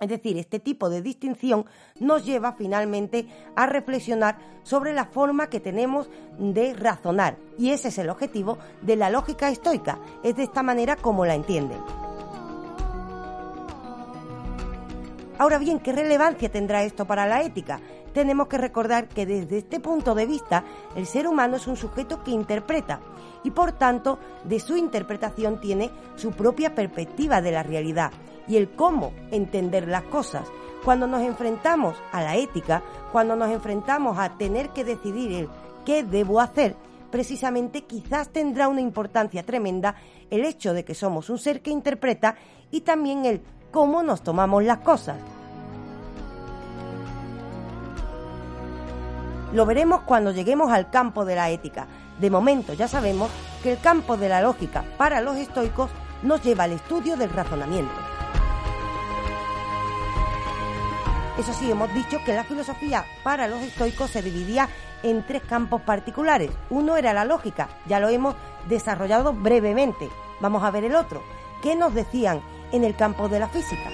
[0.01, 1.67] Es decir, este tipo de distinción
[1.99, 6.09] nos lleva finalmente a reflexionar sobre la forma que tenemos
[6.39, 7.37] de razonar.
[7.59, 9.99] Y ese es el objetivo de la lógica estoica.
[10.23, 11.81] Es de esta manera como la entienden.
[15.37, 17.79] Ahora bien, ¿qué relevancia tendrá esto para la ética?
[18.15, 20.65] Tenemos que recordar que desde este punto de vista
[20.97, 23.01] el ser humano es un sujeto que interpreta
[23.45, 28.13] y por tanto de su interpretación tiene su propia perspectiva de la realidad
[28.51, 30.49] y el cómo entender las cosas.
[30.85, 32.83] Cuando nos enfrentamos a la ética,
[33.13, 35.49] cuando nos enfrentamos a tener que decidir el
[35.87, 36.75] qué debo hacer,
[37.13, 39.95] precisamente quizás tendrá una importancia tremenda
[40.31, 42.35] el hecho de que somos un ser que interpreta
[42.73, 45.17] y también el cómo nos tomamos las cosas.
[49.53, 51.87] Lo veremos cuando lleguemos al campo de la ética.
[52.21, 53.31] De momento ya sabemos
[53.63, 55.91] que el campo de la lógica para los estoicos
[56.25, 58.20] nos lleva al estudio del razonamiento.
[61.41, 64.69] Eso sí, hemos dicho que la filosofía para los estoicos se dividía
[65.03, 66.51] en tres campos particulares.
[66.69, 68.35] Uno era la lógica, ya lo hemos
[68.69, 70.11] desarrollado brevemente.
[70.41, 71.23] Vamos a ver el otro.
[71.63, 73.89] ¿Qué nos decían en el campo de la física?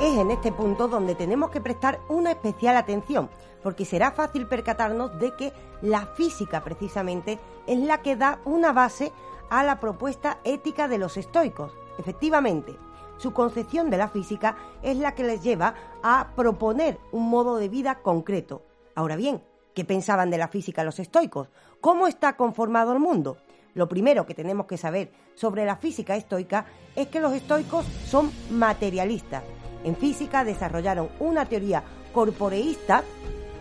[0.00, 3.28] Es en este punto donde tenemos que prestar una especial atención,
[3.60, 9.12] porque será fácil percatarnos de que la física precisamente es la que da una base
[9.50, 11.72] a la propuesta ética de los estoicos.
[11.98, 12.76] Efectivamente,
[13.18, 17.68] su concepción de la física es la que les lleva a proponer un modo de
[17.68, 18.62] vida concreto.
[18.94, 19.42] Ahora bien,
[19.74, 21.48] ¿qué pensaban de la física los estoicos?
[21.82, 23.36] ¿Cómo está conformado el mundo?
[23.74, 26.64] Lo primero que tenemos que saber sobre la física estoica
[26.96, 29.44] es que los estoicos son materialistas.
[29.84, 31.82] En física desarrollaron una teoría
[32.12, 33.04] corporeísta,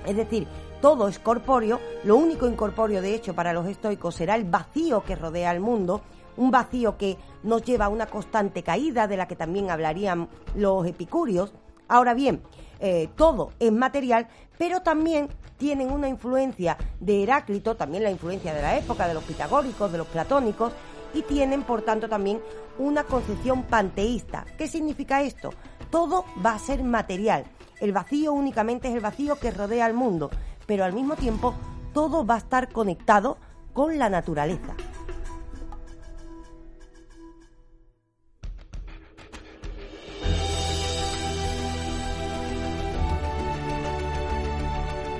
[0.05, 0.47] es decir,
[0.81, 5.15] todo es corpóreo, lo único incorpóreo de hecho para los estoicos será el vacío que
[5.15, 6.01] rodea al mundo,
[6.37, 10.85] un vacío que nos lleva a una constante caída de la que también hablarían los
[10.87, 11.53] epicúreos.
[11.89, 12.41] Ahora bien,
[12.79, 18.61] eh, todo es material, pero también tienen una influencia de Heráclito, también la influencia de
[18.61, 20.71] la época, de los pitagóricos, de los platónicos,
[21.13, 22.39] y tienen por tanto también
[22.77, 24.45] una concepción panteísta.
[24.57, 25.49] ¿Qué significa esto?
[25.89, 27.45] Todo va a ser material.
[27.81, 30.29] El vacío únicamente es el vacío que rodea al mundo
[30.69, 31.55] pero al mismo tiempo
[31.95, 33.39] todo va a estar conectado
[33.73, 34.75] con la naturaleza.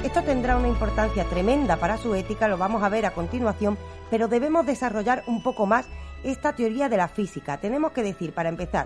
[0.04, 3.76] Esto tendrá una importancia tremenda para su ética, lo vamos a ver a continuación,
[4.12, 5.88] pero debemos desarrollar un poco más
[6.24, 7.58] esta teoría de la física.
[7.58, 8.86] Tenemos que decir, para empezar,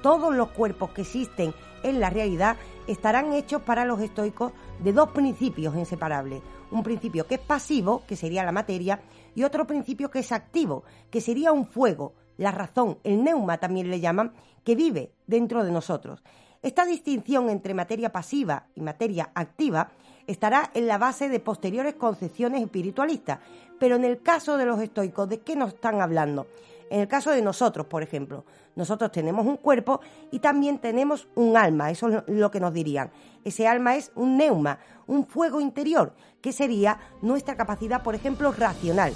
[0.00, 5.10] todos los cuerpos que existen en la realidad estarán hechos para los estoicos de dos
[5.10, 6.42] principios inseparables.
[6.70, 9.00] Un principio que es pasivo, que sería la materia,
[9.34, 13.90] y otro principio que es activo, que sería un fuego, la razón, el neuma también
[13.90, 14.32] le llaman,
[14.64, 16.22] que vive dentro de nosotros.
[16.62, 19.90] Esta distinción entre materia pasiva y materia activa
[20.26, 23.40] estará en la base de posteriores concepciones espiritualistas.
[23.78, 26.46] Pero en el caso de los estoicos, ¿de qué nos están hablando?
[26.90, 28.44] En el caso de nosotros, por ejemplo,
[28.76, 33.10] nosotros tenemos un cuerpo y también tenemos un alma, eso es lo que nos dirían.
[33.44, 39.14] Ese alma es un neuma, un fuego interior, que sería nuestra capacidad, por ejemplo, racional.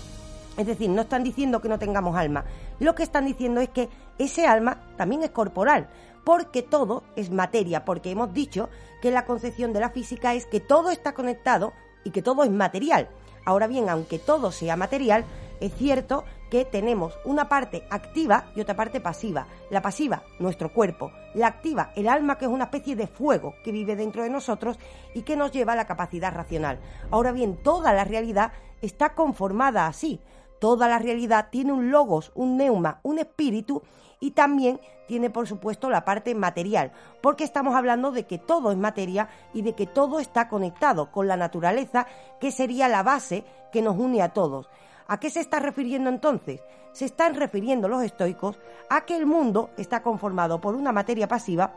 [0.56, 2.44] Es decir, no están diciendo que no tengamos alma,
[2.80, 5.88] lo que están diciendo es que ese alma también es corporal,
[6.24, 8.68] porque todo es materia, porque hemos dicho
[9.00, 12.50] que la concepción de la física es que todo está conectado y que todo es
[12.50, 13.08] material.
[13.44, 15.24] Ahora bien, aunque todo sea material,
[15.60, 19.46] es cierto que tenemos una parte activa y otra parte pasiva.
[19.70, 21.12] La pasiva, nuestro cuerpo.
[21.34, 24.78] La activa, el alma, que es una especie de fuego que vive dentro de nosotros
[25.14, 26.78] y que nos lleva a la capacidad racional.
[27.10, 30.20] Ahora bien, toda la realidad está conformada así.
[30.60, 33.82] Toda la realidad tiene un logos, un neuma, un espíritu
[34.20, 36.92] y también tiene, por supuesto, la parte material,
[37.22, 41.28] porque estamos hablando de que todo es materia y de que todo está conectado con
[41.28, 42.06] la naturaleza,
[42.40, 44.68] que sería la base que nos une a todos.
[45.10, 46.60] ¿A qué se está refiriendo entonces?
[46.92, 51.72] Se están refiriendo los estoicos a que el mundo está conformado por una materia pasiva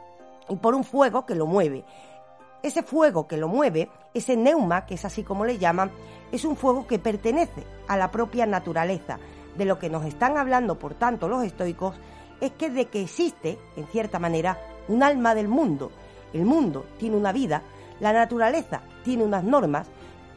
[0.50, 1.86] y por un fuego que lo mueve.
[2.62, 5.92] Ese fuego que lo mueve, ese neuma, que es así como le llaman,
[6.34, 9.18] es un fuego que pertenece a la propia naturaleza.
[9.56, 11.96] De lo que nos están hablando, por tanto, los estoicos,
[12.42, 14.60] es que de que existe, en cierta manera,
[14.90, 15.90] un alma del mundo.
[16.34, 17.62] El mundo tiene una vida,
[18.02, 19.88] la naturaleza tiene unas normas,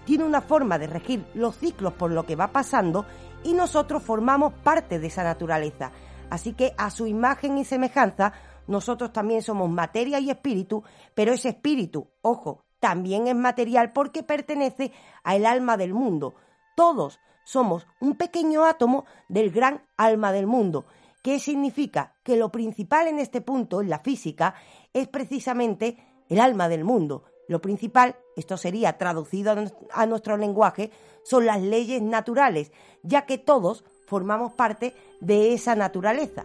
[0.05, 3.07] tiene una forma de regir los ciclos por lo que va pasando
[3.43, 5.93] y nosotros formamos parte de esa naturaleza.
[6.31, 8.33] Así que a su imagen y semejanza,
[8.67, 10.83] nosotros también somos materia y espíritu,
[11.15, 14.93] pero ese espíritu, ojo, también es material porque pertenece
[15.23, 16.35] al alma del mundo.
[16.77, 20.87] Todos somos un pequeño átomo del gran alma del mundo.
[21.23, 22.15] ¿Qué significa?
[22.23, 24.55] Que lo principal en este punto, en la física,
[24.93, 25.97] es precisamente
[26.29, 27.25] el alma del mundo.
[27.49, 29.55] Lo principal, esto sería traducido
[29.93, 30.91] a nuestro lenguaje,
[31.23, 32.73] son las leyes naturales,
[33.03, 36.45] ya que todos formamos parte de esa naturaleza.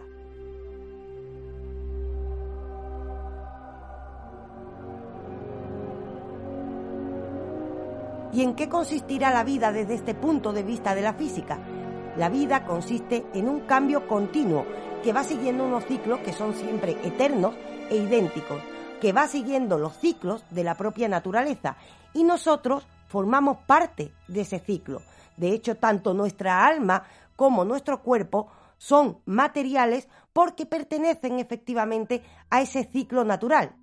[8.32, 11.58] ¿Y en qué consistirá la vida desde este punto de vista de la física?
[12.16, 14.64] La vida consiste en un cambio continuo
[15.02, 17.54] que va siguiendo unos ciclos que son siempre eternos
[17.90, 18.62] e idénticos,
[19.00, 21.76] que va siguiendo los ciclos de la propia naturaleza
[22.12, 25.02] y nosotros formamos parte de ese ciclo.
[25.36, 32.84] De hecho, tanto nuestra alma como nuestro cuerpo son materiales porque pertenecen efectivamente a ese
[32.84, 33.74] ciclo natural.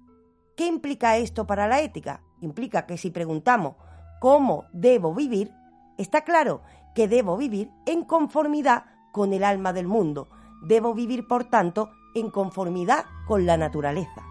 [0.56, 2.22] ¿Qué implica esto para la ética?
[2.42, 3.76] Implica que si preguntamos
[4.20, 5.52] cómo debo vivir,
[5.98, 6.62] está claro
[6.96, 10.30] que debo vivir en conformidad con el alma del mundo.
[10.64, 14.24] Debo vivir, por tanto, en conformidad con la naturaleza.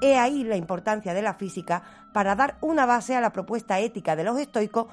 [0.00, 1.82] He ahí la importancia de la física
[2.12, 4.86] para dar una base a la propuesta ética de los estoicos,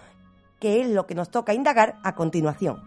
[0.59, 2.81] que es lo que nos toca indagar a continuación.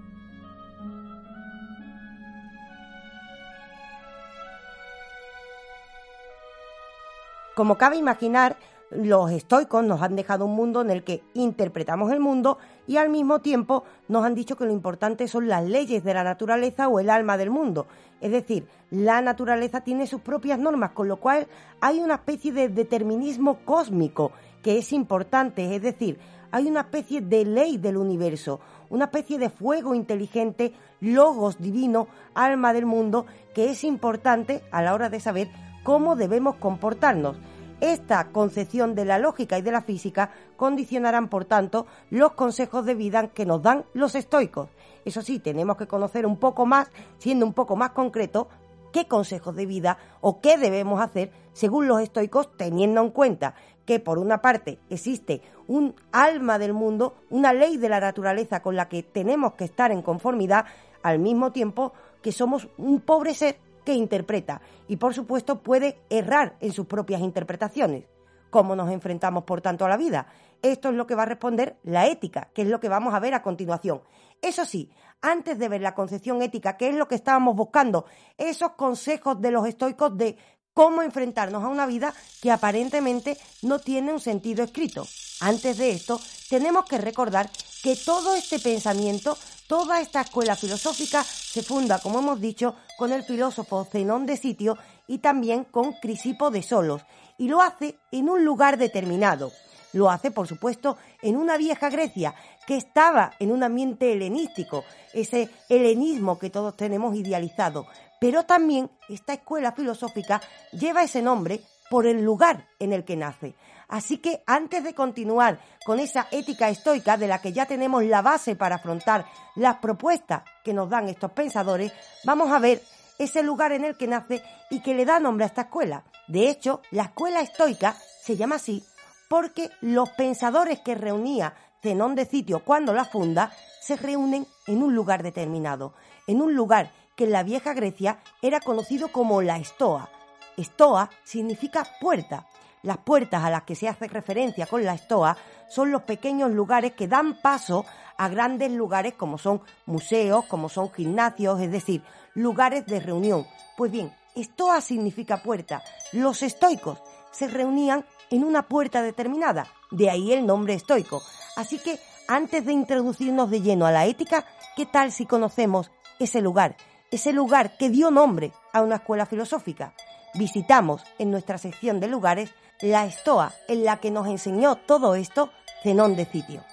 [7.55, 8.57] Como cabe imaginar,
[8.91, 13.09] los estoicos nos han dejado un mundo en el que interpretamos el mundo y al
[13.09, 17.01] mismo tiempo nos han dicho que lo importante son las leyes de la naturaleza o
[17.01, 17.87] el alma del mundo.
[18.21, 21.49] Es decir, la naturaleza tiene sus propias normas, con lo cual
[21.81, 24.33] hay una especie de determinismo cósmico
[24.63, 26.19] que es importante, es decir,
[26.51, 32.73] hay una especie de ley del universo, una especie de fuego inteligente, logos divino, alma
[32.73, 35.49] del mundo, que es importante a la hora de saber
[35.83, 37.37] cómo debemos comportarnos.
[37.81, 42.95] Esta concepción de la lógica y de la física condicionarán, por tanto, los consejos de
[42.95, 44.71] vida que nos dan los estoicos.
[45.05, 48.49] Eso sí, tenemos que conocer un poco más, siendo un poco más concreto,
[48.93, 53.55] qué consejos de vida o qué debemos hacer según los estoicos, teniendo en cuenta
[53.85, 58.75] que por una parte existe un alma del mundo, una ley de la naturaleza con
[58.75, 60.65] la que tenemos que estar en conformidad,
[61.03, 66.57] al mismo tiempo que somos un pobre ser que interpreta y por supuesto puede errar
[66.61, 68.05] en sus propias interpretaciones.
[68.51, 70.27] ¿Cómo nos enfrentamos por tanto a la vida?
[70.61, 73.21] Esto es lo que va a responder la ética, que es lo que vamos a
[73.21, 74.03] ver a continuación.
[74.43, 74.91] Eso sí,
[75.23, 78.07] antes de ver la concepción ética, que es lo que estábamos buscando,
[78.37, 80.37] esos consejos de los estoicos de
[80.75, 82.13] cómo enfrentarnos a una vida
[82.43, 85.07] que aparentemente no tiene un sentido escrito.
[85.41, 86.19] Antes de esto,
[86.51, 87.51] tenemos que recordar
[87.83, 93.23] que todo este pensamiento Toda esta escuela filosófica se funda, como hemos dicho, con el
[93.23, 94.77] filósofo Zenón de Sitio
[95.07, 97.03] y también con Crisipo de Solos,
[97.39, 99.53] y lo hace en un lugar determinado.
[99.93, 102.35] Lo hace, por supuesto, en una vieja Grecia
[102.67, 104.85] que estaba en un ambiente helenístico,
[105.15, 107.87] ese helenismo que todos tenemos idealizado.
[108.21, 110.41] Pero también esta escuela filosófica
[110.73, 113.55] lleva ese nombre por el lugar en el que nace.
[113.89, 118.23] Así que antes de continuar con esa ética estoica de la que ya tenemos la
[118.23, 121.93] base para afrontar las propuestas que nos dan estos pensadores,
[122.25, 122.83] vamos a ver
[123.19, 126.05] ese lugar en el que nace y que le da nombre a esta escuela.
[126.27, 128.85] De hecho, la escuela estoica se llama así
[129.29, 134.95] porque los pensadores que reunía Zenón de Sitio cuando la funda se reúnen en un
[134.95, 135.95] lugar determinado,
[136.27, 140.11] en un lugar que en la vieja Grecia era conocido como la Estoa.
[140.57, 142.47] Estoa significa puerta
[142.83, 145.37] las puertas a las que se hace referencia con la estoa
[145.69, 147.85] son los pequeños lugares que dan paso
[148.17, 152.03] a grandes lugares como son museos, como son gimnasios, es decir,
[152.35, 153.47] lugares de reunión.
[153.77, 155.83] Pues bien, estoa significa puerta.
[156.13, 157.03] Los estoicos
[157.33, 161.23] se reunían en una puerta determinada, de ahí el nombre estoico.
[161.57, 161.99] Así que
[162.29, 164.45] antes de introducirnos de lleno a la ética,
[164.77, 166.77] ¿qué tal si conocemos ese lugar?
[167.11, 169.95] Ese lugar que dio nombre a una escuela filosófica.
[170.35, 175.51] Visitamos en nuestra sección de lugares la estoa en la que nos enseñó todo esto
[175.83, 176.65] Zenón de Citio.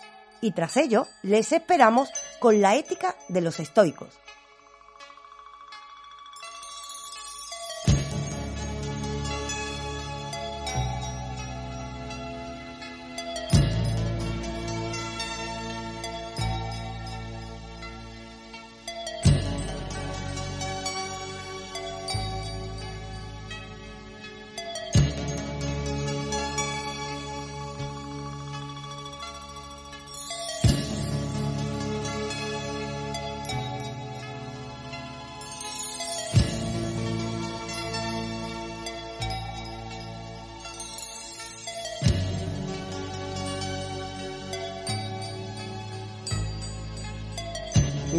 [0.42, 4.20] Y tras ello, les esperamos con la ética de los estoicos.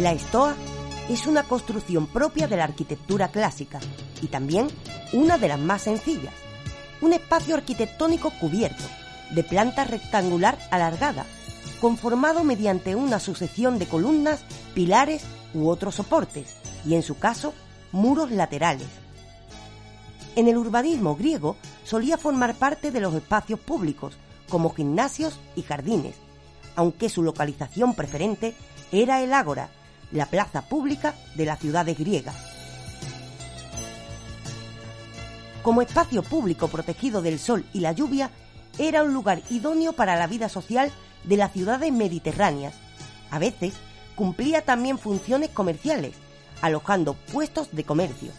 [0.05, 0.53] La estoa
[1.09, 3.79] es una construcción propia de la arquitectura clásica
[4.21, 4.67] y también
[5.13, 6.35] una de las más sencillas.
[7.01, 8.83] Un espacio arquitectónico cubierto,
[9.31, 11.25] de planta rectangular alargada,
[11.81, 14.41] conformado mediante una sucesión de columnas,
[14.75, 15.23] pilares
[15.55, 16.53] u otros soportes,
[16.85, 17.55] y en su caso,
[17.91, 18.89] muros laterales.
[20.35, 26.13] En el urbanismo griego solía formar parte de los espacios públicos, como gimnasios y jardines,
[26.75, 28.53] aunque su localización preferente
[28.91, 29.71] era el ágora,
[30.15, 32.35] la plaza pública de las ciudades griegas.
[35.61, 38.31] Como espacio público protegido del sol y la lluvia,
[38.77, 40.91] era un lugar idóneo para la vida social
[41.23, 42.73] de las ciudades mediterráneas.
[43.31, 43.73] A veces
[44.15, 46.13] cumplía también funciones comerciales,
[46.61, 48.31] alojando puestos de comercio.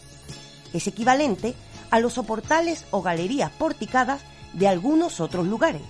[0.73, 1.55] Es equivalente
[1.91, 4.23] a los soportales o galerías porticadas
[4.53, 5.83] de algunos otros lugares.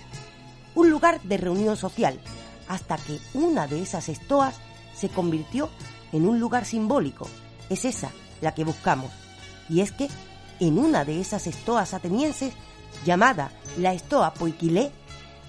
[0.75, 2.19] Un lugar de reunión social,
[2.67, 4.55] hasta que una de esas estoas
[4.97, 5.69] se convirtió
[6.11, 7.29] en un lugar simbólico.
[7.69, 9.11] Es esa la que buscamos.
[9.69, 10.07] Y es que
[10.59, 12.53] en una de esas estoas atenienses,
[13.05, 14.91] llamada la estoa Poikilé,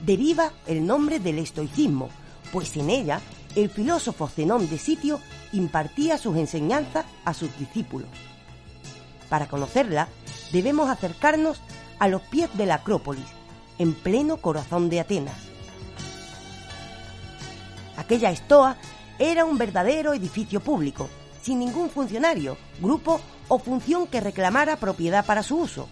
[0.04, 2.10] deriva el nombre del estoicismo,
[2.52, 3.20] pues en ella
[3.54, 5.20] el filósofo Zenón de Sitio
[5.52, 8.08] impartía sus enseñanzas a sus discípulos.
[9.28, 10.08] Para conocerla,
[10.52, 11.60] debemos acercarnos
[11.98, 13.26] a los pies de la Acrópolis,
[13.78, 15.36] en pleno corazón de Atenas.
[17.96, 18.76] Aquella estoa
[19.18, 21.08] era un verdadero edificio público,
[21.42, 25.88] sin ningún funcionario, grupo o función que reclamara propiedad para su uso.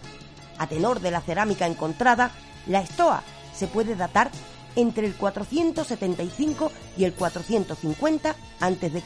[0.57, 2.31] A tenor de la cerámica encontrada,
[2.67, 3.23] la estoa
[3.53, 4.31] se puede datar
[4.75, 9.03] entre el 475 y el 450 a.C.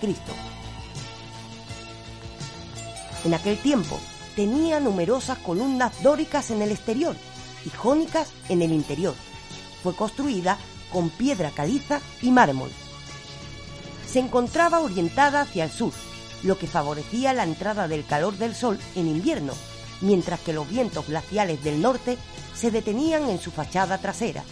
[3.24, 4.00] En aquel tiempo
[4.36, 7.16] tenía numerosas columnas dóricas en el exterior
[7.66, 9.16] y jónicas en el interior.
[9.84, 10.58] Fue construida
[10.92, 12.72] con piedra caliza y mármol.
[14.12, 15.94] Se encontraba orientada hacia el sur,
[16.44, 19.54] lo que favorecía la entrada del calor del sol en invierno,
[20.02, 22.18] mientras que los vientos glaciales del norte
[22.54, 24.44] se detenían en su fachada trasera.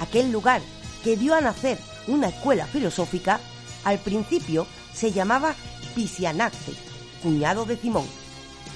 [0.00, 0.60] Aquel lugar
[1.02, 3.40] que dio a nacer una escuela filosófica,
[3.84, 5.54] al principio se llamaba
[5.94, 6.74] Pisianaxe,
[7.22, 8.06] cuñado de Simón.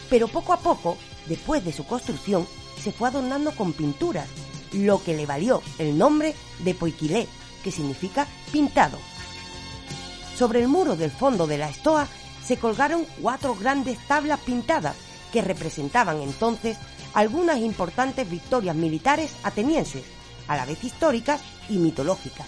[0.09, 0.97] Pero poco a poco,
[1.27, 2.47] después de su construcción,
[2.83, 4.27] se fue adornando con pinturas,
[4.73, 7.27] lo que le valió el nombre de Poikilé,
[7.63, 8.99] que significa pintado.
[10.37, 12.09] Sobre el muro del fondo de la estoa
[12.45, 14.97] se colgaron cuatro grandes tablas pintadas
[15.33, 16.79] que representaban entonces
[17.15, 20.05] algunas importantes victorias militares atenienses,
[20.49, 22.47] a la vez históricas y mitológicas.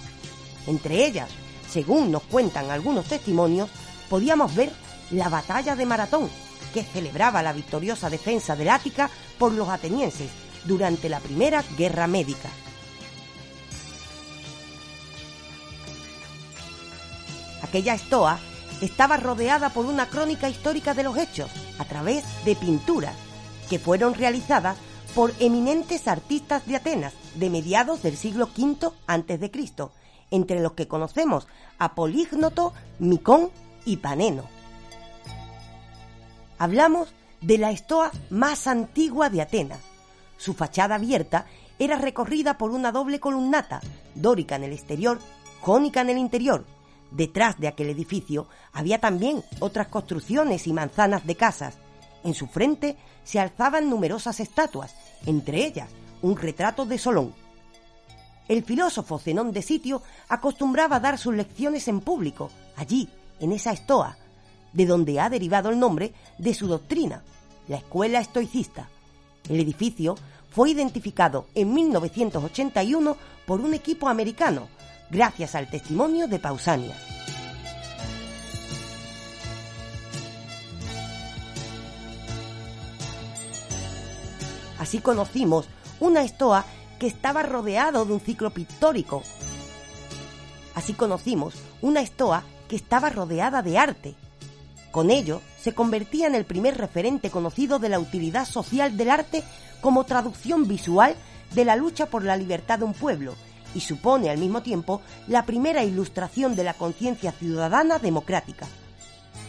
[0.67, 1.29] Entre ellas,
[1.71, 3.69] según nos cuentan algunos testimonios,
[4.09, 4.73] podíamos ver
[5.11, 6.31] la batalla de Maratón,
[6.73, 10.31] que celebraba la victoriosa defensa del Ática por los atenienses
[10.65, 12.49] durante la Primera Guerra Médica.
[17.63, 18.39] Aquella estoa
[18.81, 23.15] estaba rodeada por una crónica histórica de los hechos a través de pinturas
[23.71, 24.77] que fueron realizadas
[25.15, 29.51] por eminentes artistas de Atenas de mediados del siglo V a.C.,
[30.31, 31.47] entre los que conocemos
[31.79, 33.51] a Polígnoto, Micón
[33.85, 34.45] y Paneno.
[36.59, 39.81] Hablamos de la estoa más antigua de Atenas.
[40.43, 41.47] Su fachada abierta
[41.79, 43.81] era recorrida por una doble columnata,
[44.15, 45.19] dórica en el exterior,
[45.61, 46.65] jónica en el interior,
[47.13, 51.77] Detrás de aquel edificio había también otras construcciones y manzanas de casas.
[52.25, 54.95] En su frente se alzaban numerosas estatuas,
[55.27, 55.91] entre ellas
[56.23, 57.35] un retrato de Solón.
[58.49, 63.09] El filósofo Zenón de Sitio acostumbraba a dar sus lecciones en público, allí,
[63.41, 64.17] en esa estoa,
[64.73, 67.23] de donde ha derivado el nombre de su doctrina,
[67.69, 68.89] la escuela estoicista.
[69.49, 70.17] El edificio
[70.51, 73.17] fue identificado en 1981
[73.47, 74.69] por un equipo americano
[75.11, 76.97] gracias al testimonio de Pausania.
[84.79, 85.67] Así conocimos
[86.01, 86.65] una estoa
[86.99, 89.23] que estaba rodeado de un ciclo pictórico.
[90.75, 94.15] Así conocimos una estoa que estaba rodeada de arte.
[94.91, 99.45] Con ello, se convertía en el primer referente conocido de la utilidad social del arte
[99.81, 101.15] como traducción visual
[101.55, 103.35] de la lucha por la libertad de un pueblo
[103.75, 108.67] y supone al mismo tiempo la primera ilustración de la conciencia ciudadana democrática.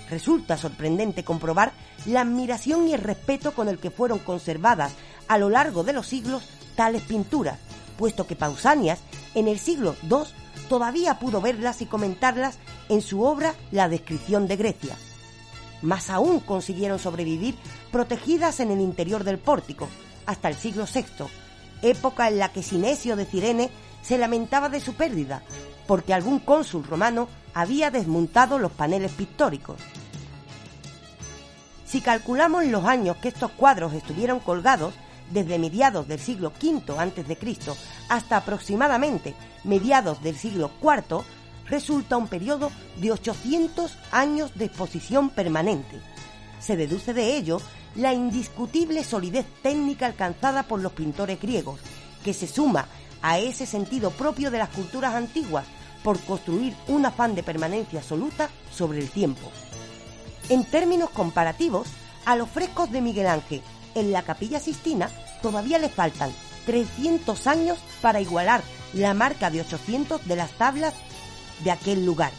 [0.10, 1.72] Resulta sorprendente comprobar
[2.06, 4.94] la admiración y el respeto con el que fueron conservadas
[5.28, 6.44] a lo largo de los siglos
[6.76, 7.58] tales pinturas,
[7.98, 9.00] puesto que Pausanias
[9.34, 10.18] en el siglo II
[10.70, 12.60] todavía pudo verlas y comentarlas
[12.90, 14.96] en su obra La descripción de Grecia.
[15.84, 17.56] Más aún consiguieron sobrevivir
[17.92, 19.90] protegidas en el interior del pórtico
[20.26, 21.26] hasta el siglo VI,
[21.82, 23.70] época en la que Sinesio de Cirene
[24.02, 25.44] se lamentaba de su pérdida,
[25.86, 29.76] porque algún cónsul romano había desmontado los paneles pictóricos.
[31.86, 34.94] Si calculamos los años que estos cuadros estuvieron colgados,
[35.32, 37.38] desde mediados del siglo V a.C.
[38.10, 41.24] hasta aproximadamente mediados del siglo IV,
[41.68, 46.00] resulta un periodo de 800 años de exposición permanente.
[46.60, 47.62] Se deduce de ello
[47.96, 51.80] la indiscutible solidez técnica alcanzada por los pintores griegos,
[52.24, 52.88] que se suma
[53.22, 55.66] a ese sentido propio de las culturas antiguas
[56.04, 59.50] por construir un afán de permanencia absoluta sobre el tiempo.
[60.50, 61.88] En términos comparativos,
[62.26, 63.62] a los frescos de Miguel Ángel
[63.96, 65.10] en la capilla Sistina
[65.42, 66.32] todavía le faltan
[66.66, 68.62] 300 años para igualar
[68.94, 70.94] la marca de 800 de las tablas
[71.64, 72.32] de aquel lugar.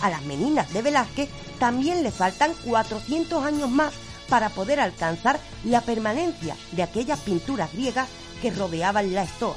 [0.00, 3.92] A las meninas de Velázquez también le faltan 400 años más
[4.28, 8.08] para poder alcanzar la permanencia de aquellas pinturas griegas
[8.42, 9.56] que rodeaban la estoa.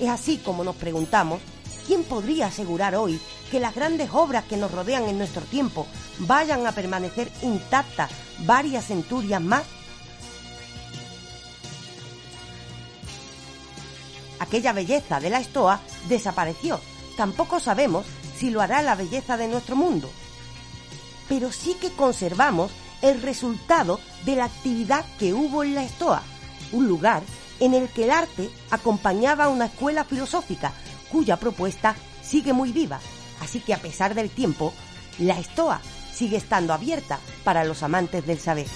[0.00, 1.40] Es así como nos preguntamos,
[1.86, 5.86] ¿quién podría asegurar hoy que las grandes obras que nos rodean en nuestro tiempo
[6.18, 9.62] vayan a permanecer intactas varias centurias más?
[14.40, 16.80] Aquella belleza de la estoa desapareció.
[17.16, 20.10] Tampoco sabemos si lo hará la belleza de nuestro mundo.
[21.28, 22.70] Pero sí que conservamos
[23.02, 26.22] el resultado de la actividad que hubo en la estoa,
[26.72, 27.22] un lugar
[27.60, 30.72] en el que el arte acompañaba a una escuela filosófica
[31.10, 33.00] cuya propuesta sigue muy viva.
[33.40, 34.72] Así que a pesar del tiempo,
[35.18, 35.80] la estoa
[36.12, 38.66] sigue estando abierta para los amantes del saber.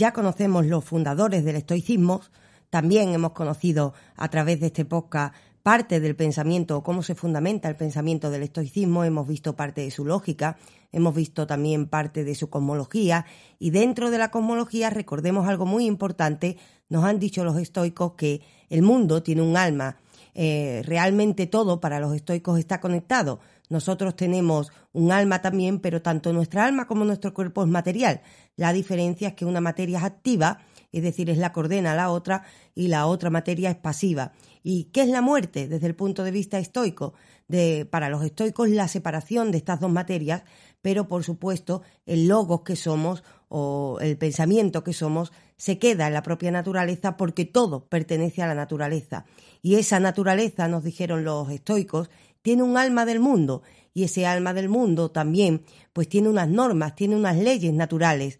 [0.00, 2.22] Ya conocemos los fundadores del estoicismo,
[2.70, 7.68] también hemos conocido a través de este podcast parte del pensamiento o cómo se fundamenta
[7.68, 10.56] el pensamiento del estoicismo, hemos visto parte de su lógica,
[10.90, 13.26] hemos visto también parte de su cosmología
[13.58, 16.56] y dentro de la cosmología recordemos algo muy importante,
[16.88, 18.40] nos han dicho los estoicos que
[18.70, 19.98] el mundo tiene un alma,
[20.34, 23.40] eh, realmente todo para los estoicos está conectado,
[23.70, 28.20] nosotros tenemos un alma también, pero tanto nuestra alma como nuestro cuerpo es material.
[28.56, 30.58] La diferencia es que una materia es activa,
[30.92, 32.42] es decir, es la que ordena a la otra,
[32.74, 34.32] y la otra materia es pasiva.
[34.62, 37.14] ¿Y qué es la muerte desde el punto de vista estoico?
[37.46, 40.42] De, para los estoicos, la separación de estas dos materias,
[40.82, 46.14] pero por supuesto, el logos que somos o el pensamiento que somos se queda en
[46.14, 49.26] la propia naturaleza porque todo pertenece a la naturaleza.
[49.62, 52.08] Y esa naturaleza, nos dijeron los estoicos,
[52.42, 53.62] tiene un alma del mundo
[53.92, 58.38] y ese alma del mundo también pues tiene unas normas, tiene unas leyes naturales.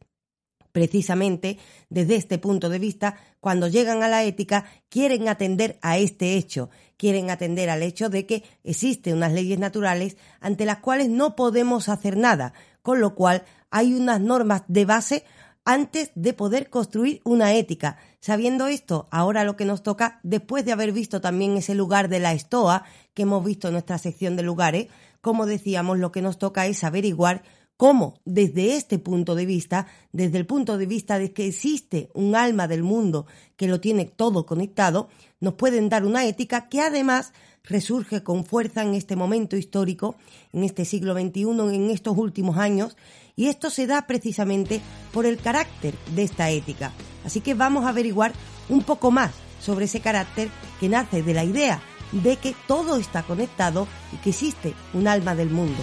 [0.73, 6.37] Precisamente desde este punto de vista, cuando llegan a la ética, quieren atender a este
[6.37, 11.35] hecho, quieren atender al hecho de que existen unas leyes naturales ante las cuales no
[11.35, 15.25] podemos hacer nada, con lo cual hay unas normas de base
[15.65, 17.99] antes de poder construir una ética.
[18.21, 22.21] Sabiendo esto, ahora lo que nos toca, después de haber visto también ese lugar de
[22.21, 22.85] la estoa
[23.15, 24.89] que hemos visto en nuestra sección de lugares,
[25.21, 27.43] como decíamos, lo que nos toca es averiguar
[27.77, 32.37] cómo desde este punto de vista, desde el punto de vista de que existe un
[32.37, 35.09] alma del mundo que lo tiene todo conectado,
[35.41, 37.33] nos pueden dar una ética que además
[37.65, 40.17] resurge con fuerza en este momento histórico,
[40.53, 41.43] en este siglo XXI,
[41.75, 42.97] en estos últimos años,
[43.37, 44.81] y esto se da precisamente
[45.13, 46.93] por el carácter de esta ética.
[47.25, 48.33] Así que vamos a averiguar
[48.69, 53.23] un poco más sobre ese carácter que nace de la idea de que todo está
[53.23, 55.83] conectado y que existe un alma del mundo.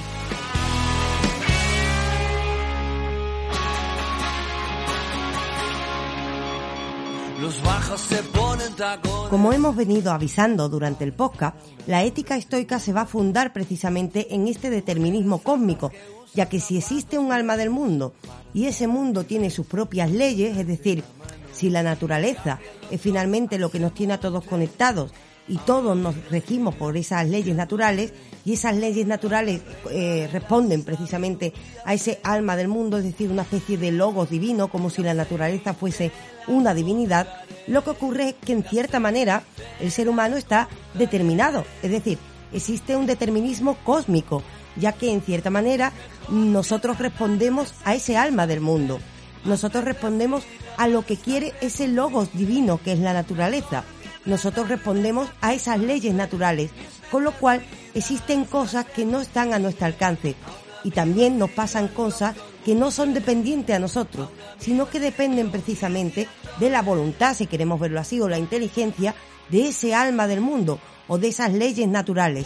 [9.30, 14.34] Como hemos venido avisando durante el podcast, la ética estoica se va a fundar precisamente
[14.34, 15.92] en este determinismo cósmico,
[16.34, 18.14] ya que si existe un alma del mundo
[18.54, 21.04] y ese mundo tiene sus propias leyes, es decir,
[21.52, 22.60] si la naturaleza
[22.92, 25.12] es finalmente lo que nos tiene a todos conectados
[25.48, 28.14] y todos nos regimos por esas leyes naturales
[28.46, 29.62] y esas leyes naturales
[29.92, 31.54] eh, responden precisamente
[31.86, 35.14] a ese alma del mundo, es decir, una especie de logos divino, como si la
[35.14, 36.12] naturaleza fuese
[36.48, 37.28] una divinidad,
[37.68, 39.44] lo que ocurre es que en cierta manera
[39.80, 42.18] el ser humano está determinado, es decir,
[42.54, 44.44] existe un determinismo cósmico,
[44.80, 45.92] ya que en cierta manera
[46.30, 49.00] nosotros respondemos a ese alma del mundo.
[49.46, 50.44] Nosotros respondemos
[50.78, 53.84] a lo que quiere ese logos divino que es la naturaleza.
[54.26, 56.72] Nosotros respondemos a esas leyes naturales,
[57.12, 57.64] con lo cual
[57.94, 60.36] existen cosas que no están a nuestro alcance
[60.84, 66.28] y también nos pasan cosas que no son dependientes a nosotros, sino que dependen precisamente
[66.60, 69.16] de la voluntad, si queremos verlo así, o la inteligencia
[69.50, 72.46] de ese alma del mundo o de esas leyes naturales.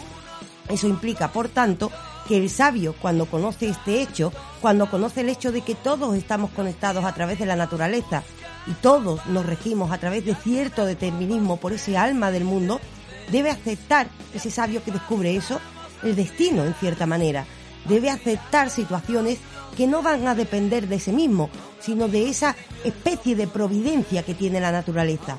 [0.68, 1.90] Eso implica, por tanto,
[2.32, 6.50] que el sabio, cuando conoce este hecho, cuando conoce el hecho de que todos estamos
[6.52, 8.22] conectados a través de la naturaleza
[8.66, 12.80] y todos nos regimos a través de cierto determinismo por ese alma del mundo,
[13.30, 15.60] debe aceptar, ese sabio que descubre eso,
[16.02, 17.44] el destino en cierta manera.
[17.86, 19.38] Debe aceptar situaciones
[19.76, 24.32] que no van a depender de sí mismo, sino de esa especie de providencia que
[24.32, 25.36] tiene la naturaleza.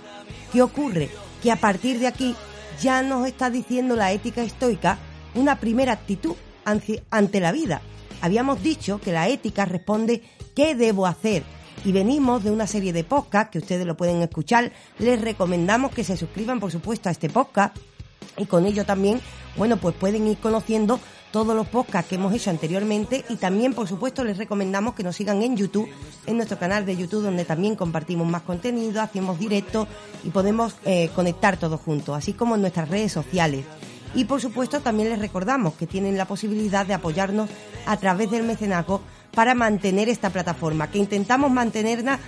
[0.51, 1.09] ¿Qué ocurre?
[1.41, 2.35] Que a partir de aquí
[2.79, 4.99] ya nos está diciendo la ética estoica
[5.33, 6.35] una primera actitud
[6.65, 7.81] ante la vida.
[8.21, 10.21] Habíamos dicho que la ética responde
[10.55, 11.43] ¿qué debo hacer?
[11.85, 14.71] Y venimos de una serie de podcasts que ustedes lo pueden escuchar.
[14.99, 17.75] Les recomendamos que se suscriban, por supuesto, a este podcast
[18.37, 19.19] y con ello también,
[19.57, 20.99] bueno, pues pueden ir conociendo
[21.31, 25.15] todos los podcasts que hemos hecho anteriormente y también, por supuesto, les recomendamos que nos
[25.15, 25.89] sigan en YouTube,
[26.27, 29.87] en nuestro canal de YouTube, donde también compartimos más contenido, hacemos directo
[30.23, 33.65] y podemos eh, conectar todos juntos, así como en nuestras redes sociales.
[34.15, 37.49] Y por supuesto también les recordamos que tienen la posibilidad de apoyarnos
[37.85, 39.01] a través del mecenazgo
[39.33, 42.19] para mantener esta plataforma, que intentamos mantenerla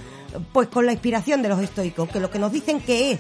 [0.52, 3.20] pues con la inspiración de los estoicos, que lo que nos dicen que es,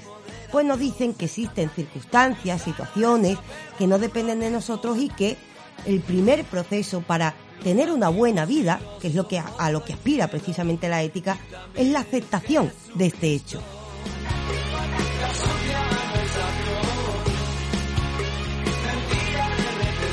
[0.51, 3.37] pues nos dicen que existen circunstancias, situaciones
[3.77, 5.37] que no dependen de nosotros y que
[5.85, 9.93] el primer proceso para tener una buena vida, que es lo que a, lo que
[9.93, 11.37] aspira precisamente la ética,
[11.75, 13.61] es la aceptación de este hecho.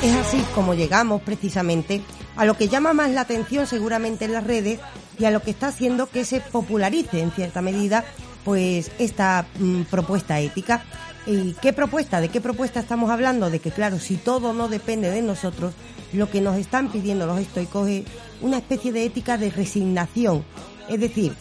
[0.03, 2.01] Es así como llegamos precisamente
[2.35, 4.81] a lo que llama más la atención seguramente en las redes
[5.17, 8.03] y a lo que está haciendo que se popularice en cierta medida
[8.43, 10.83] pues esta mm, propuesta ética.
[11.25, 12.19] ¿Y qué propuesta?
[12.19, 13.49] ¿De qué propuesta estamos hablando?
[13.49, 15.73] De que claro, si todo no depende de nosotros,
[16.11, 18.03] lo que nos están pidiendo los estoicos es
[18.41, 20.43] una especie de ética de resignación.
[20.89, 21.33] Es decir,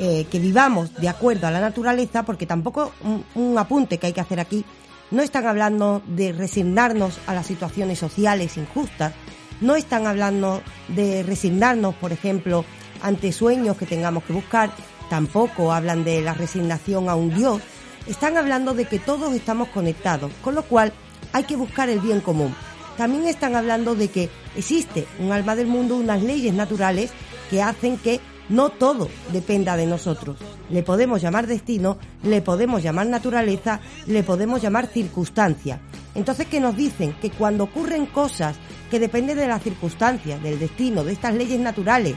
[0.00, 2.90] eh, que vivamos de acuerdo a la naturaleza, porque tampoco
[3.36, 4.64] un apunte que hay que hacer aquí
[5.10, 9.12] no están hablando de resignarnos a las situaciones sociales injustas,
[9.60, 12.64] no están hablando de resignarnos, por ejemplo,
[13.02, 14.70] ante sueños que tengamos que buscar,
[15.10, 17.62] tampoco hablan de la resignación a un Dios,
[18.06, 20.92] están hablando de que todos estamos conectados, con lo cual
[21.32, 22.54] hay que buscar el bien común.
[22.96, 27.10] También están hablando de que existe un alma del mundo, unas leyes naturales
[27.50, 30.36] que hacen que no todo dependa de nosotros.
[30.70, 35.80] Le podemos llamar destino, le podemos llamar naturaleza, le podemos llamar circunstancia.
[36.14, 37.14] Entonces, ¿qué nos dicen?
[37.20, 38.56] Que cuando ocurren cosas
[38.90, 42.16] que dependen de las circunstancias, del destino, de estas leyes naturales,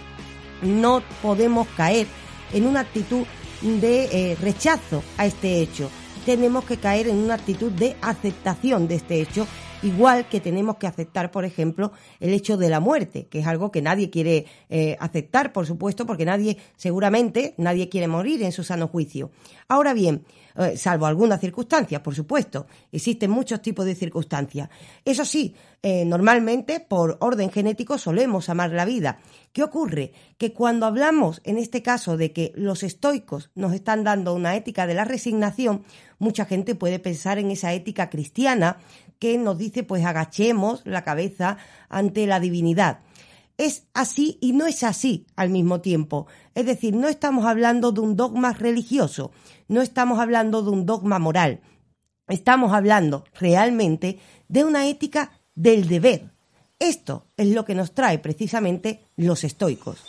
[0.62, 2.08] no podemos caer
[2.54, 3.26] en una actitud
[3.62, 5.90] de eh, rechazo a este hecho.
[6.26, 9.48] Tenemos que caer en una actitud de aceptación de este hecho
[9.84, 13.72] Igual que tenemos que aceptar, por ejemplo, el hecho de la muerte, que es algo
[13.72, 18.64] que nadie quiere eh, aceptar, por supuesto, porque nadie, seguramente, nadie quiere morir en su
[18.64, 19.32] sano juicio.
[19.68, 20.24] Ahora bien,
[20.56, 24.70] eh, salvo algunas circunstancias, por supuesto, existen muchos tipos de circunstancias.
[25.04, 29.20] Eso sí, eh, normalmente, por orden genético, solemos amar la vida.
[29.54, 30.14] ¿Qué ocurre?
[30.38, 34.88] Que cuando hablamos, en este caso, de que los estoicos nos están dando una ética
[34.88, 35.84] de la resignación,
[36.20, 38.78] mucha gente puede pensar en esa ética cristiana
[39.20, 41.58] que nos dice pues agachemos la cabeza
[41.90, 43.02] ante la divinidad.
[43.58, 46.26] Es así y no es así al mismo tiempo.
[46.56, 49.32] Es decir, no estamos hablando de un dogma religioso,
[49.68, 51.62] no estamos hablando de un dogma moral.
[52.28, 56.32] Estamos hablando realmente de una ética del deber.
[56.82, 60.04] Esto es lo que nos trae precisamente los estoicos.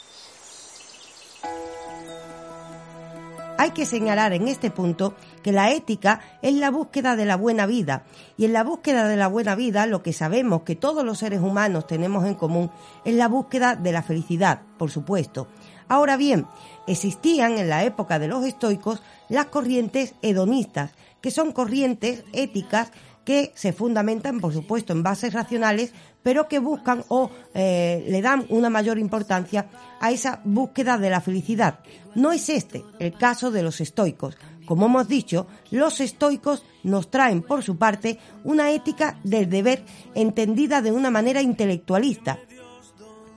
[3.59, 7.67] Hay que señalar en este punto que la ética es la búsqueda de la buena
[7.67, 8.07] vida
[8.39, 11.43] y en la búsqueda de la buena vida lo que sabemos que todos los seres
[11.43, 12.71] humanos tenemos en común
[13.05, 15.49] es la búsqueda de la felicidad, por supuesto.
[15.89, 16.47] Ahora bien,
[16.87, 22.91] existían en la época de los estoicos las corrientes hedonistas, que son corrientes éticas
[23.25, 25.93] que se fundamentan, por supuesto, en bases racionales,
[26.23, 29.67] pero que buscan o eh, le dan una mayor importancia
[30.01, 31.81] a esa búsqueda de la felicidad.
[32.15, 34.37] No es este el caso de los estoicos.
[34.67, 40.81] Como hemos dicho, los estoicos nos traen, por su parte, una ética del deber entendida
[40.83, 42.39] de una manera intelectualista,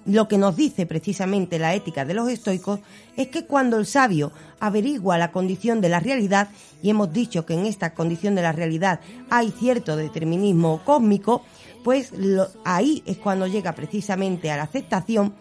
[0.05, 2.79] lo que nos dice precisamente la ética de los estoicos
[3.17, 6.49] es que cuando el sabio averigua la condición de la realidad,
[6.81, 8.99] y hemos dicho que en esta condición de la realidad
[9.29, 11.43] hay cierto determinismo cósmico,
[11.83, 12.11] pues
[12.63, 15.33] ahí es cuando llega precisamente a la aceptación,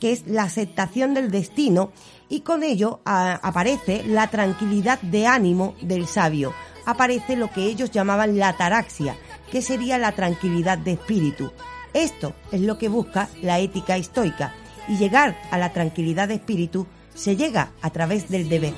[0.00, 1.92] que es la aceptación del destino
[2.28, 6.52] y con ello aparece la tranquilidad de ánimo del sabio,
[6.86, 9.16] aparece lo que ellos llamaban la taraxia,
[9.50, 11.50] que sería la tranquilidad de espíritu.
[11.94, 14.52] Esto es lo que busca la ética estoica
[14.88, 18.74] y llegar a la tranquilidad de espíritu se llega a través del deber.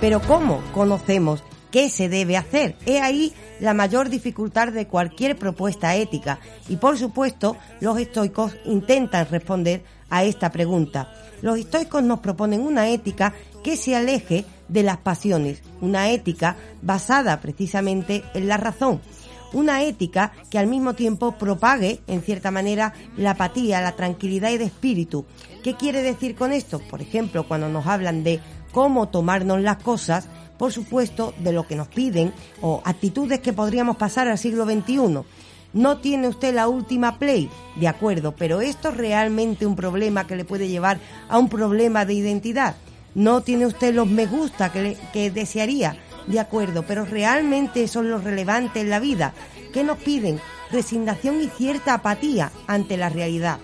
[0.00, 2.76] Pero ¿cómo conocemos qué se debe hacer?
[2.84, 6.38] He ahí la mayor dificultad de cualquier propuesta ética
[6.68, 11.12] y por supuesto los estoicos intentan responder a esta pregunta.
[11.40, 13.32] Los estoicos nos proponen una ética
[13.64, 19.00] que se aleje de las pasiones, una ética basada precisamente en la razón,
[19.52, 24.58] una ética que al mismo tiempo propague, en cierta manera, la apatía, la tranquilidad y
[24.58, 25.24] de espíritu.
[25.62, 26.80] ¿Qué quiere decir con esto?
[26.90, 28.40] Por ejemplo, cuando nos hablan de
[28.72, 33.96] cómo tomarnos las cosas, por supuesto, de lo que nos piden o actitudes que podríamos
[33.96, 35.22] pasar al siglo XXI.
[35.72, 40.36] No tiene usted la última play, de acuerdo, pero esto es realmente un problema que
[40.36, 40.98] le puede llevar
[41.28, 42.76] a un problema de identidad.
[43.16, 45.96] No tiene usted los me gusta que, desearía,
[46.26, 49.32] de acuerdo, pero realmente son los relevantes en la vida.
[49.72, 50.38] que nos piden?
[50.70, 53.58] Resignación y cierta apatía ante la realidad.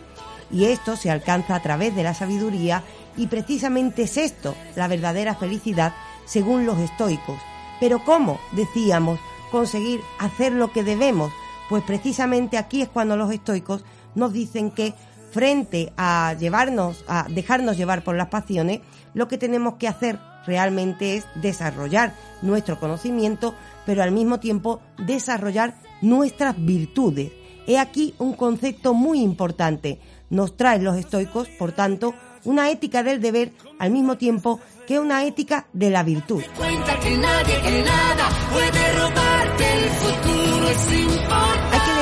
[0.51, 2.83] Y esto se alcanza a través de la sabiduría
[3.15, 5.95] y precisamente es esto, la verdadera felicidad,
[6.25, 7.39] según los estoicos.
[7.79, 11.31] Pero ¿cómo, decíamos, conseguir hacer lo que debemos?
[11.69, 13.85] Pues precisamente aquí es cuando los estoicos
[14.15, 14.95] nos dicen que
[15.31, 18.81] frente a llevarnos, a dejarnos llevar por las pasiones,
[19.15, 23.55] lo que tenemos que hacer realmente es desarrollar nuestro conocimiento,
[23.87, 27.33] pero al mismo tiempo desarrollar nuestras virtudes.
[27.67, 30.01] He aquí un concepto muy importante.
[30.31, 35.25] Nos traen los estoicos, por tanto, una ética del deber al mismo tiempo que una
[35.25, 36.43] ética de la virtud.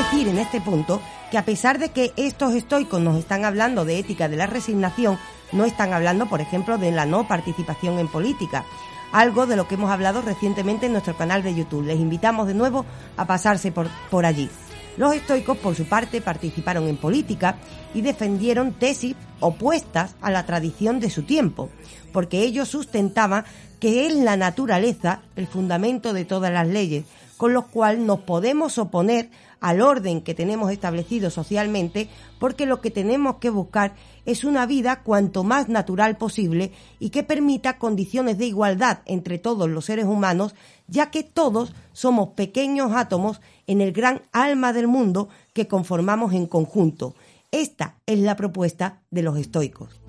[0.01, 3.98] Decir en este punto que a pesar de que estos estoicos nos están hablando de
[3.98, 5.18] ética de la resignación,
[5.53, 8.64] no están hablando, por ejemplo, de la no participación en política,
[9.12, 11.84] algo de lo que hemos hablado recientemente en nuestro canal de YouTube.
[11.84, 12.86] Les invitamos de nuevo
[13.18, 14.48] a pasarse por, por allí.
[14.96, 17.57] Los estoicos, por su parte, participaron en política
[17.92, 21.68] y defendieron tesis opuestas a la tradición de su tiempo,
[22.11, 23.44] porque ellos sustentaban
[23.80, 27.05] que es la naturaleza el fundamento de todas las leyes,
[27.36, 29.30] con lo cual nos podemos oponer
[29.61, 32.09] al orden que tenemos establecido socialmente,
[32.39, 33.95] porque lo que tenemos que buscar
[34.25, 39.69] es una vida cuanto más natural posible y que permita condiciones de igualdad entre todos
[39.69, 40.55] los seres humanos,
[40.89, 46.47] ya que todos somos pequeños átomos en el gran alma del mundo que conformamos en
[46.47, 47.15] conjunto.
[47.51, 50.01] Esta es la propuesta de los estoicos.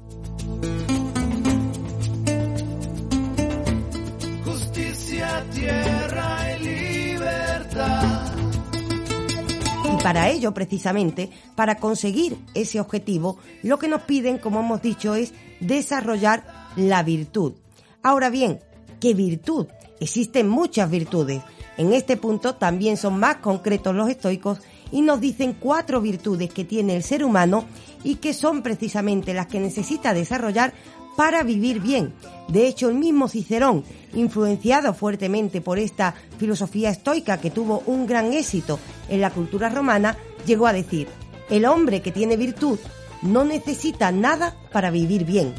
[10.04, 15.34] Para ello, precisamente, para conseguir ese objetivo, lo que nos piden, como hemos dicho, es
[15.60, 17.54] desarrollar la virtud.
[18.02, 18.60] Ahora bien,
[19.00, 19.68] ¿qué virtud?
[20.00, 21.44] Existen muchas virtudes.
[21.78, 24.60] En este punto también son más concretos los estoicos
[24.92, 27.66] y nos dicen cuatro virtudes que tiene el ser humano
[28.04, 30.74] y que son precisamente las que necesita desarrollar
[31.16, 32.14] para vivir bien.
[32.48, 33.84] De hecho, el mismo Cicerón,
[34.14, 40.18] influenciado fuertemente por esta filosofía estoica que tuvo un gran éxito en la cultura romana,
[40.46, 41.08] llegó a decir,
[41.50, 42.80] el hombre que tiene virtud
[43.22, 45.54] no necesita nada para vivir bien.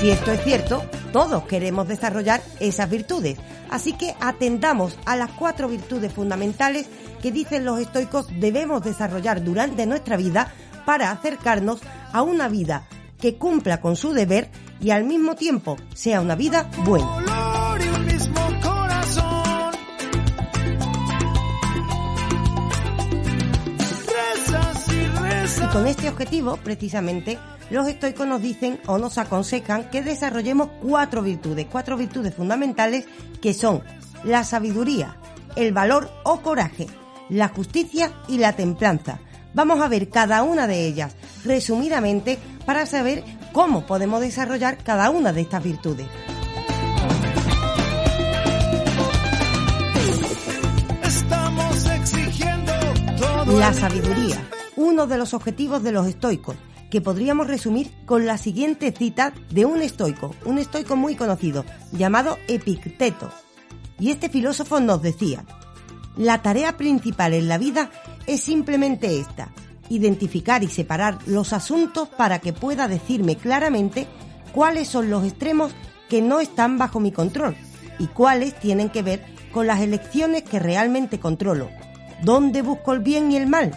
[0.00, 0.82] Si esto es cierto,
[1.12, 3.38] todos queremos desarrollar esas virtudes,
[3.70, 6.86] así que atendamos a las cuatro virtudes fundamentales
[7.22, 10.52] que dicen los estoicos debemos desarrollar durante nuestra vida
[10.84, 11.80] para acercarnos
[12.12, 12.86] a una vida
[13.20, 17.24] que cumpla con su deber y al mismo tiempo sea una vida buena.
[25.62, 27.38] Y con este objetivo, precisamente,
[27.70, 33.06] los estoicos nos dicen o nos aconsejan que desarrollemos cuatro virtudes, cuatro virtudes fundamentales
[33.40, 33.82] que son
[34.24, 35.16] la sabiduría,
[35.56, 36.86] el valor o coraje,
[37.28, 39.20] la justicia y la templanza.
[39.54, 45.32] Vamos a ver cada una de ellas resumidamente para saber cómo podemos desarrollar cada una
[45.32, 46.06] de estas virtudes.
[53.58, 54.44] La sabiduría,
[54.76, 56.56] uno de los objetivos de los estoicos,
[56.90, 62.38] que podríamos resumir con la siguiente cita de un estoico, un estoico muy conocido, llamado
[62.48, 63.30] Epicteto.
[64.00, 65.44] Y este filósofo nos decía,
[66.16, 67.90] la tarea principal en la vida
[68.26, 69.48] es simplemente esta,
[69.88, 74.06] identificar y separar los asuntos para que pueda decirme claramente
[74.52, 75.72] cuáles son los extremos
[76.08, 77.56] que no están bajo mi control
[77.98, 81.70] y cuáles tienen que ver con las elecciones que realmente controlo.
[82.22, 83.72] ¿Dónde busco el bien y el mal?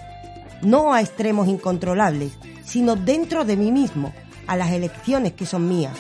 [0.62, 2.34] No a extremos incontrolables,
[2.64, 4.14] sino dentro de mí mismo,
[4.48, 5.93] a las elecciones que son mías.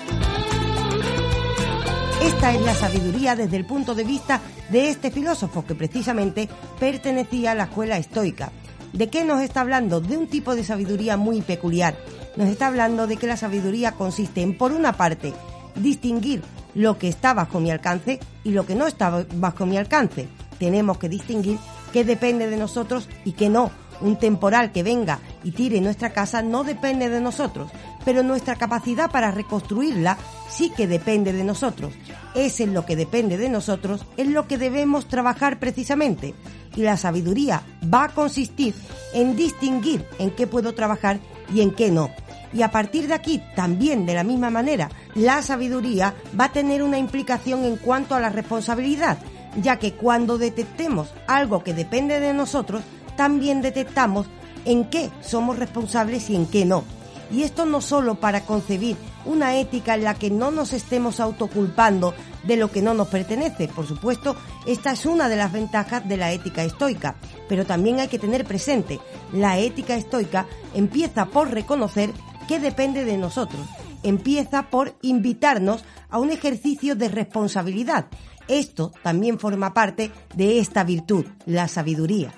[2.27, 7.51] Esta es la sabiduría desde el punto de vista de este filósofo que precisamente pertenecía
[7.51, 8.51] a la escuela estoica.
[8.91, 10.01] ¿De qué nos está hablando?
[10.01, 11.95] De un tipo de sabiduría muy peculiar.
[12.35, 15.33] Nos está hablando de que la sabiduría consiste en, por una parte,
[15.75, 16.43] distinguir
[16.75, 20.27] lo que está bajo mi alcance y lo que no está bajo mi alcance.
[20.59, 21.57] Tenemos que distinguir
[21.93, 23.71] qué depende de nosotros y qué no.
[24.01, 27.71] Un temporal que venga y tire nuestra casa no depende de nosotros,
[28.07, 31.93] pero nuestra capacidad para reconstruirla sí que depende de nosotros.
[32.35, 36.33] Es en lo que depende de nosotros, en lo que debemos trabajar precisamente.
[36.77, 38.73] Y la sabiduría va a consistir
[39.13, 41.19] en distinguir en qué puedo trabajar
[41.53, 42.09] y en qué no.
[42.53, 46.83] Y a partir de aquí, también de la misma manera, la sabiduría va a tener
[46.83, 49.17] una implicación en cuanto a la responsabilidad,
[49.61, 52.83] ya que cuando detectemos algo que depende de nosotros,
[53.17, 54.27] también detectamos
[54.63, 56.85] en qué somos responsables y en qué no.
[57.31, 62.13] Y esto no solo para concebir una ética en la que no nos estemos autoculpando
[62.43, 63.67] de lo que no nos pertenece.
[63.67, 67.15] Por supuesto, esta es una de las ventajas de la ética estoica.
[67.49, 68.99] Pero también hay que tener presente,
[69.33, 72.11] la ética estoica empieza por reconocer
[72.47, 73.67] que depende de nosotros.
[74.03, 78.07] Empieza por invitarnos a un ejercicio de responsabilidad.
[78.47, 82.33] Esto también forma parte de esta virtud, la sabiduría.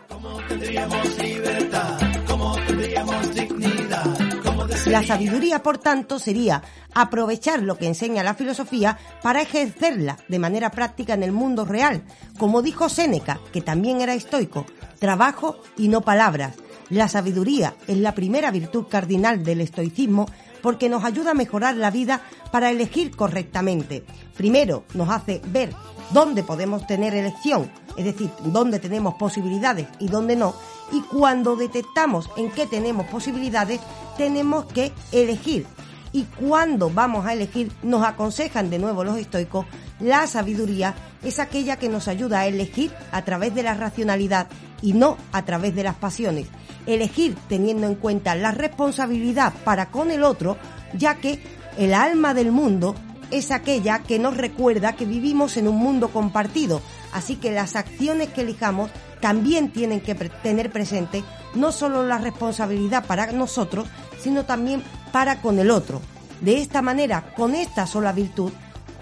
[4.90, 6.64] La sabiduría, por tanto, sería
[6.96, 12.02] aprovechar lo que enseña la filosofía para ejercerla de manera práctica en el mundo real.
[12.40, 14.66] Como dijo Séneca, que también era estoico,
[14.98, 16.56] trabajo y no palabras.
[16.90, 20.26] La sabiduría es la primera virtud cardinal del estoicismo
[20.64, 22.22] porque nos ayuda a mejorar la vida
[22.52, 24.04] para elegir correctamente.
[24.36, 25.70] Primero, nos hace ver
[26.10, 30.56] dónde podemos tener elección, es decir, dónde tenemos posibilidades y dónde no.
[30.92, 33.80] Y cuando detectamos en qué tenemos posibilidades,
[34.18, 35.66] tenemos que elegir.
[36.12, 39.66] Y cuando vamos a elegir, nos aconsejan de nuevo los estoicos,
[40.00, 44.48] la sabiduría es aquella que nos ayuda a elegir a través de la racionalidad
[44.82, 46.48] y no a través de las pasiones.
[46.86, 50.58] Elegir teniendo en cuenta la responsabilidad para con el otro,
[50.94, 51.44] ya que
[51.78, 52.96] el alma del mundo
[53.30, 56.82] es aquella que nos recuerda que vivimos en un mundo compartido,
[57.14, 58.90] así que las acciones que elijamos
[59.22, 61.24] también tienen que tener presente
[61.56, 63.88] no solo la responsabilidad para nosotros,
[64.20, 66.02] sino también para con el otro.
[66.42, 68.52] De esta manera, con esta sola virtud,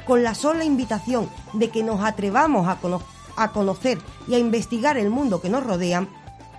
[0.06, 2.80] con la sola invitación de que nos atrevamos a,
[3.36, 6.08] a conocer y a investigar el mundo que nos rodea,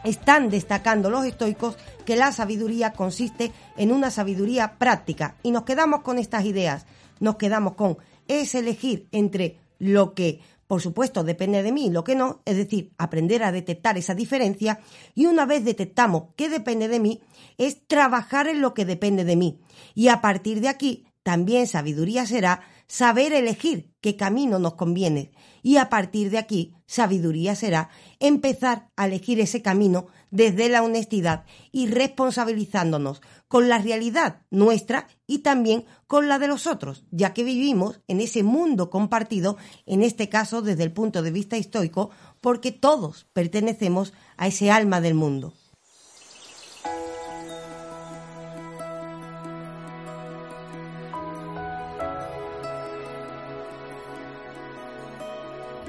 [0.04, 5.34] están destacando los estoicos que la sabiduría consiste en una sabiduría práctica.
[5.42, 6.86] Y nos quedamos con estas ideas
[7.20, 12.14] nos quedamos con es elegir entre lo que, por supuesto, depende de mí lo que
[12.14, 14.80] no, es decir, aprender a detectar esa diferencia
[15.14, 17.22] y una vez detectamos qué depende de mí,
[17.56, 19.60] es trabajar en lo que depende de mí.
[19.94, 25.30] Y a partir de aquí, también sabiduría será saber elegir qué camino nos conviene.
[25.62, 27.88] Y a partir de aquí, sabiduría será
[28.20, 35.38] empezar a elegir ese camino desde la honestidad y responsabilizándonos con la realidad nuestra y
[35.38, 39.56] también con la de los otros, ya que vivimos en ese mundo compartido,
[39.86, 42.10] en este caso desde el punto de vista estoico,
[42.40, 45.54] porque todos pertenecemos a ese alma del mundo.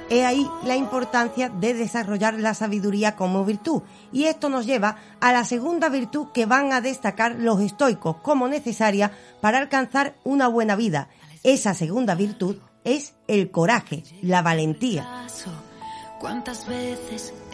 [0.09, 3.83] He ahí la importancia de desarrollar la sabiduría como virtud.
[4.11, 8.47] Y esto nos lleva a la segunda virtud que van a destacar los estoicos como
[8.47, 11.09] necesaria para alcanzar una buena vida.
[11.43, 15.27] Esa segunda virtud es el coraje, la valentía.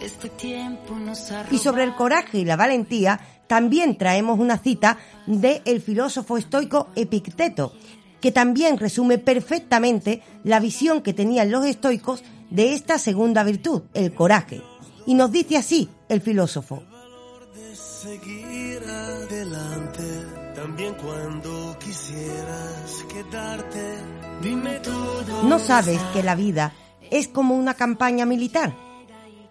[0.00, 0.30] Este
[1.52, 6.88] y sobre el coraje y la valentía también traemos una cita del el filósofo estoico
[6.96, 7.72] Epicteto,
[8.20, 14.14] que también resume perfectamente la visión que tenían los estoicos de esta segunda virtud, el
[14.14, 14.62] coraje.
[15.06, 16.82] Y nos dice así el filósofo.
[25.44, 26.72] No sabes que la vida
[27.10, 28.74] es como una campaña militar.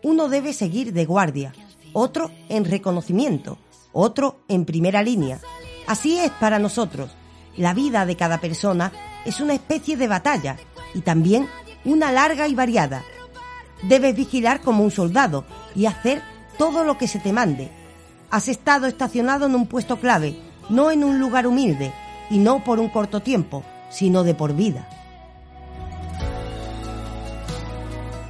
[0.04, 1.54] Uno debe seguir de guardia,
[1.94, 3.58] otro en reconocimiento,
[3.92, 5.40] otro en primera línea.
[5.88, 7.12] Así es para nosotros.
[7.58, 8.92] La vida de cada persona
[9.26, 10.58] es una especie de batalla
[10.94, 11.48] y también
[11.86, 13.04] una larga y variada.
[13.84, 16.22] Debes vigilar como un soldado y hacer
[16.58, 17.70] todo lo que se te mande.
[18.32, 20.38] Has estado estacionado en un puesto clave,
[20.70, 21.94] no en un lugar humilde,
[22.30, 24.90] y no por un corto tiempo, sino de por vida.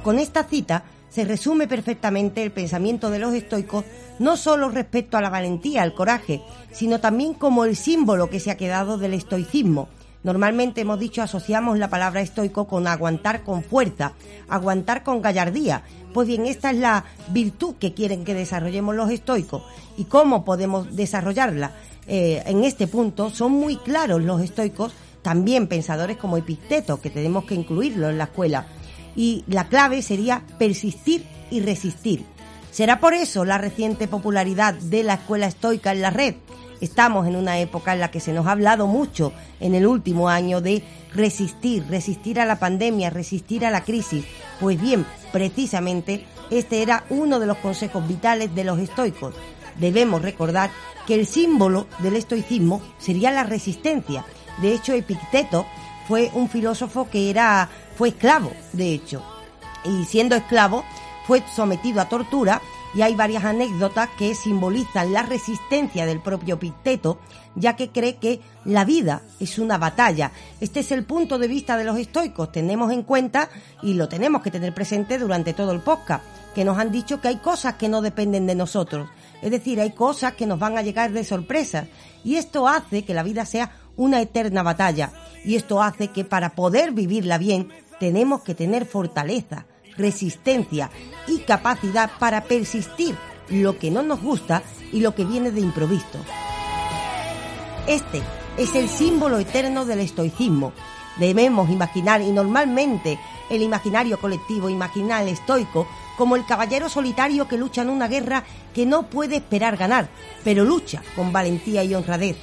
[0.06, 3.84] con esta cita se resume perfectamente el pensamiento de los estoicos,
[4.20, 8.52] no solo respecto a la valentía, al coraje, sino también como el símbolo que se
[8.52, 9.88] ha quedado del estoicismo.
[10.26, 14.14] Normalmente hemos dicho asociamos la palabra estoico con aguantar con fuerza,
[14.48, 15.84] aguantar con gallardía.
[16.12, 19.62] Pues bien, esta es la virtud que quieren que desarrollemos los estoicos.
[19.96, 21.70] ¿Y cómo podemos desarrollarla?
[22.08, 27.44] Eh, en este punto son muy claros los estoicos, también pensadores como Epicteto, que tenemos
[27.44, 28.66] que incluirlo en la escuela
[29.14, 32.24] y la clave sería persistir y resistir.
[32.72, 36.34] ¿Será por eso la reciente popularidad de la escuela estoica en la red?
[36.80, 40.28] Estamos en una época en la que se nos ha hablado mucho en el último
[40.28, 40.82] año de
[41.14, 44.24] resistir, resistir a la pandemia, resistir a la crisis.
[44.60, 49.34] Pues bien, precisamente este era uno de los consejos vitales de los estoicos.
[49.78, 50.70] Debemos recordar
[51.06, 54.24] que el símbolo del estoicismo sería la resistencia.
[54.60, 55.66] De hecho, Epicteto
[56.08, 59.22] fue un filósofo que era fue esclavo, de hecho,
[59.84, 60.84] y siendo esclavo
[61.26, 62.60] fue sometido a tortura
[62.96, 67.18] y hay varias anécdotas que simbolizan la resistencia del propio Picteto,
[67.54, 70.32] ya que cree que la vida es una batalla.
[70.62, 72.50] Este es el punto de vista de los estoicos.
[72.52, 73.50] Tenemos en cuenta
[73.82, 76.24] y lo tenemos que tener presente durante todo el podcast,
[76.54, 79.10] que nos han dicho que hay cosas que no dependen de nosotros.
[79.42, 81.88] Es decir, hay cosas que nos van a llegar de sorpresa.
[82.24, 85.12] Y esto hace que la vida sea una eterna batalla.
[85.44, 87.68] Y esto hace que para poder vivirla bien
[88.00, 89.66] tenemos que tener fortaleza,
[89.96, 90.90] resistencia
[91.26, 93.16] y capacidad para persistir
[93.48, 96.24] lo que no nos gusta y lo que viene de improviso.
[97.86, 98.22] Este
[98.56, 100.72] es el símbolo eterno del estoicismo.
[101.18, 103.18] Debemos imaginar, y normalmente
[103.48, 105.86] el imaginario colectivo imagina estoico
[106.16, 108.44] como el caballero solitario que lucha en una guerra
[108.74, 110.08] que no puede esperar ganar,
[110.44, 112.36] pero lucha con valentía y honradez.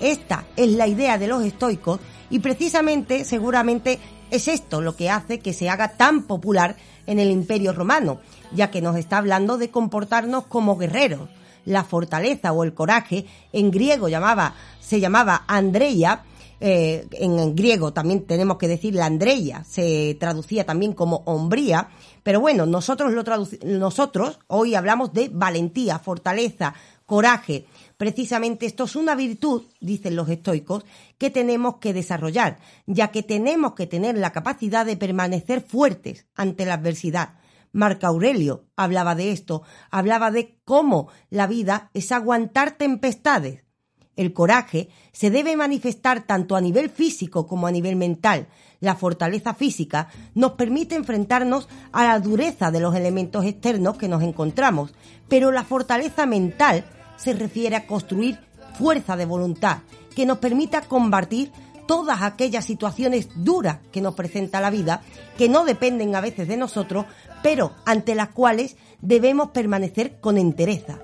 [0.00, 2.00] Esta es la idea de los estoicos
[2.30, 3.98] y precisamente, seguramente,
[4.30, 6.76] es esto lo que hace que se haga tan popular
[7.06, 8.20] en el Imperio Romano,
[8.52, 11.28] ya que nos está hablando de comportarnos como guerreros.
[11.64, 16.22] La fortaleza o el coraje, en griego llamaba, se llamaba Andreia,
[16.58, 21.88] eh, en griego también tenemos que decir la Andreia, se traducía también como hombría,
[22.22, 23.24] pero bueno, nosotros lo
[23.64, 27.66] nosotros hoy hablamos de valentía, fortaleza, coraje,
[27.96, 30.84] Precisamente esto es una virtud, dicen los estoicos,
[31.16, 36.66] que tenemos que desarrollar, ya que tenemos que tener la capacidad de permanecer fuertes ante
[36.66, 37.38] la adversidad.
[37.72, 43.64] Marco Aurelio hablaba de esto, hablaba de cómo la vida es aguantar tempestades.
[44.14, 48.48] El coraje se debe manifestar tanto a nivel físico como a nivel mental.
[48.80, 54.22] La fortaleza física nos permite enfrentarnos a la dureza de los elementos externos que nos
[54.22, 54.94] encontramos,
[55.28, 56.84] pero la fortaleza mental
[57.16, 58.38] se refiere a construir
[58.78, 59.78] fuerza de voluntad
[60.14, 61.52] que nos permita combatir
[61.86, 65.02] todas aquellas situaciones duras que nos presenta la vida,
[65.38, 67.06] que no dependen a veces de nosotros,
[67.42, 70.98] pero ante las cuales debemos permanecer con entereza.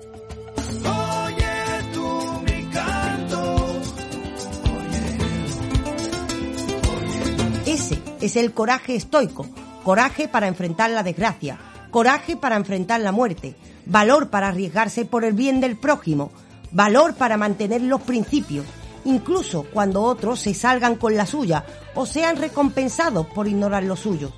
[7.65, 9.47] Ese es el coraje estoico,
[9.83, 11.59] coraje para enfrentar la desgracia,
[11.93, 13.55] coraje para enfrentar la muerte,
[13.85, 16.31] valor para arriesgarse por el bien del prójimo,
[16.71, 18.65] valor para mantener los principios,
[19.05, 21.63] incluso cuando otros se salgan con la suya
[21.93, 24.33] o sean recompensados por ignorar los suyos,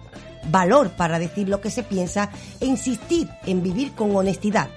[0.51, 2.29] valor para decir lo que se piensa
[2.59, 4.67] e insistir en vivir con honestidad.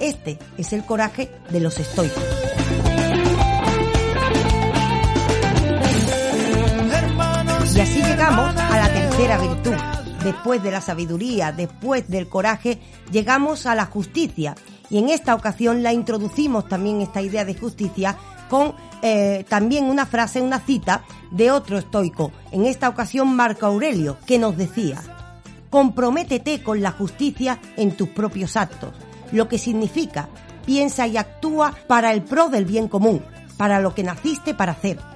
[0.00, 2.24] Este es el coraje de los estoicos.
[7.76, 9.74] Y así llegamos a la tercera virtud,
[10.24, 12.80] después de la sabiduría, después del coraje,
[13.12, 14.56] llegamos a la justicia.
[14.90, 18.16] Y en esta ocasión la introducimos también esta idea de justicia
[18.48, 24.16] con eh, también una frase, una cita de otro estoico, en esta ocasión Marco Aurelio,
[24.26, 25.02] que nos decía,
[25.70, 28.94] comprométete con la justicia en tus propios actos,
[29.32, 30.28] lo que significa,
[30.64, 33.22] piensa y actúa para el pro del bien común,
[33.56, 35.13] para lo que naciste para hacer.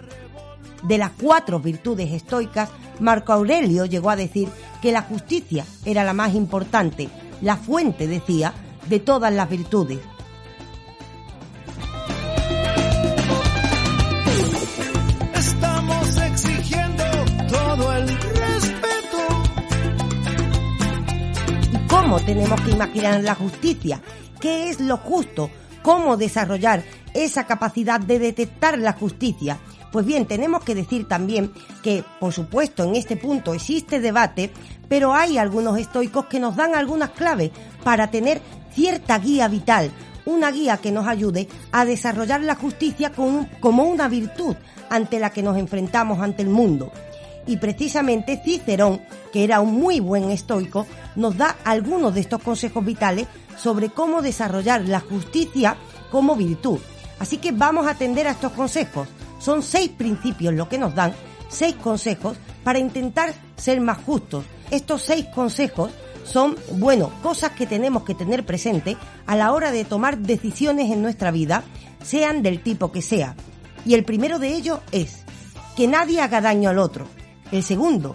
[0.83, 4.49] De las cuatro virtudes estoicas, Marco Aurelio llegó a decir
[4.81, 7.09] que la justicia era la más importante,
[7.41, 8.53] la fuente, decía,
[8.89, 9.99] de todas las virtudes.
[15.35, 17.05] Estamos exigiendo
[17.49, 19.19] todo el respeto.
[21.73, 24.01] ¿Y cómo tenemos que imaginar la justicia?
[24.41, 25.51] ¿Qué es lo justo?
[25.83, 26.85] ¿Cómo desarrollar
[27.15, 29.59] esa capacidad de detectar la justicia?
[29.91, 31.53] Pues bien, tenemos que decir también
[31.83, 34.53] que, por supuesto, en este punto existe debate,
[34.89, 37.51] pero hay algunos estoicos que nos dan algunas claves
[37.83, 38.43] para tener
[38.73, 39.91] cierta guía vital,
[40.27, 44.57] una guía que nos ayude a desarrollar la justicia como una virtud
[44.91, 46.93] ante la que nos enfrentamos ante el mundo.
[47.47, 49.01] Y precisamente Cicerón,
[49.33, 50.87] que era un muy buen estoico,
[51.17, 55.79] nos da algunos de estos consejos vitales sobre cómo desarrollar la justicia
[56.11, 56.79] como virtud.
[57.19, 59.09] Así que vamos a atender a estos consejos.
[59.39, 61.15] Son seis principios lo que nos dan,
[61.49, 64.45] seis consejos para intentar ser más justos.
[64.71, 65.91] Estos seis consejos
[66.25, 68.97] son, bueno, cosas que tenemos que tener presente
[69.27, 71.65] a la hora de tomar decisiones en nuestra vida,
[72.03, 73.35] sean del tipo que sea.
[73.87, 75.25] Y el primero de ellos es
[75.77, 77.07] que nadie haga daño al otro.
[77.51, 78.15] El segundo,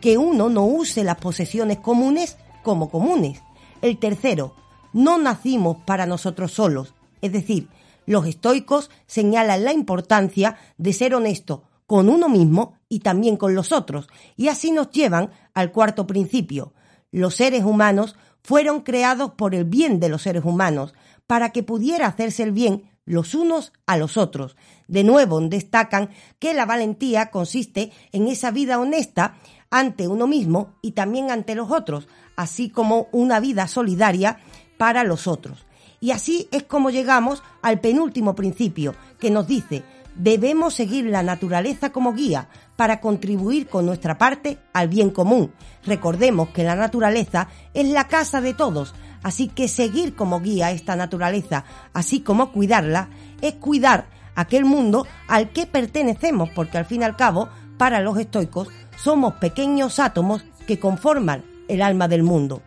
[0.00, 3.40] que uno no use las posesiones comunes como comunes.
[3.82, 4.54] El tercero,
[4.92, 6.94] no nacimos para nosotros solos.
[7.22, 7.68] Es decir,
[8.06, 13.72] los estoicos señalan la importancia de ser honesto con uno mismo y también con los
[13.72, 16.72] otros, y así nos llevan al cuarto principio.
[17.10, 20.94] Los seres humanos fueron creados por el bien de los seres humanos,
[21.26, 24.56] para que pudiera hacerse el bien los unos a los otros.
[24.88, 29.36] De nuevo destacan que la valentía consiste en esa vida honesta
[29.70, 34.38] ante uno mismo y también ante los otros, así como una vida solidaria
[34.78, 35.66] para los otros.
[36.04, 41.92] Y así es como llegamos al penúltimo principio, que nos dice, debemos seguir la naturaleza
[41.92, 45.54] como guía para contribuir con nuestra parte al bien común.
[45.82, 50.94] Recordemos que la naturaleza es la casa de todos, así que seguir como guía esta
[50.94, 51.64] naturaleza,
[51.94, 53.08] así como cuidarla,
[53.40, 57.48] es cuidar aquel mundo al que pertenecemos, porque al fin y al cabo,
[57.78, 58.68] para los estoicos,
[58.98, 62.60] somos pequeños átomos que conforman el alma del mundo.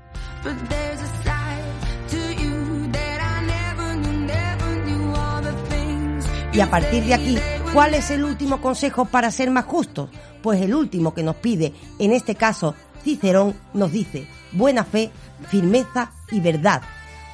[6.58, 7.38] Y a partir de aquí,
[7.72, 10.10] ¿cuál es el último consejo para ser más justos?
[10.42, 12.74] Pues el último que nos pide, en este caso
[13.04, 15.12] Cicerón, nos dice buena fe,
[15.50, 16.82] firmeza y verdad.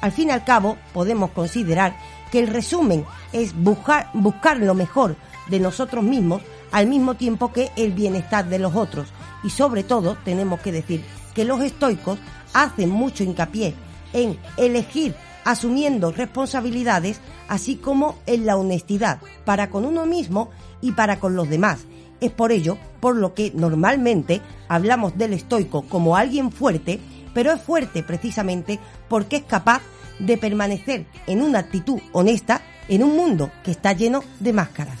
[0.02, 1.96] Al fin y al cabo, podemos considerar
[2.30, 5.16] que el resumen es buscar, buscar lo mejor
[5.48, 9.08] de nosotros mismos al mismo tiempo que el bienestar de los otros.
[9.42, 11.02] Y sobre todo, tenemos que decir
[11.34, 12.18] que los estoicos
[12.52, 13.74] hacen mucho hincapié
[14.12, 15.14] en elegir
[15.44, 20.50] asumiendo responsabilidades, así como en la honestidad, para con uno mismo
[20.80, 21.80] y para con los demás.
[22.20, 27.00] Es por ello por lo que normalmente hablamos del estoico como alguien fuerte,
[27.34, 29.82] pero es fuerte precisamente porque es capaz
[30.18, 35.00] de permanecer en una actitud honesta en un mundo que está lleno de máscaras.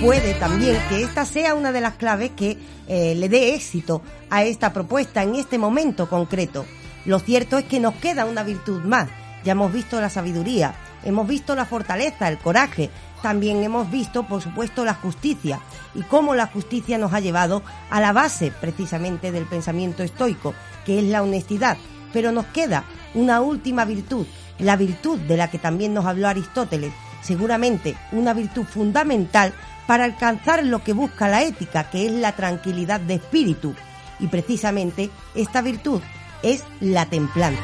[0.00, 2.58] Puede también que esta sea una de las claves que
[2.88, 6.66] eh, le dé éxito a esta propuesta en este momento concreto.
[7.04, 9.08] Lo cierto es que nos queda una virtud más.
[9.44, 10.74] Ya hemos visto la sabiduría,
[11.04, 12.90] hemos visto la fortaleza, el coraje,
[13.22, 15.60] también hemos visto, por supuesto, la justicia
[15.94, 20.54] y cómo la justicia nos ha llevado a la base precisamente del pensamiento estoico,
[20.84, 21.76] que es la honestidad.
[22.12, 24.26] Pero nos queda una última virtud,
[24.58, 26.92] la virtud de la que también nos habló Aristóteles,
[27.22, 29.52] seguramente una virtud fundamental
[29.86, 33.74] para alcanzar lo que busca la ética, que es la tranquilidad de espíritu.
[34.18, 36.00] Y precisamente esta virtud
[36.42, 37.62] es la templanza.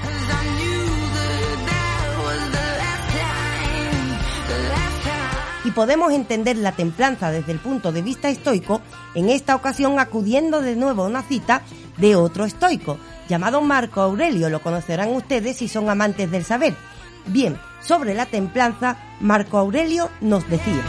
[5.64, 8.82] Y podemos entender la templanza desde el punto de vista estoico,
[9.14, 11.62] en esta ocasión acudiendo de nuevo a una cita
[11.98, 16.74] de otro estoico, llamado Marco Aurelio, lo conocerán ustedes si son amantes del saber.
[17.26, 20.82] Bien, sobre la templanza, Marco Aurelio nos decía,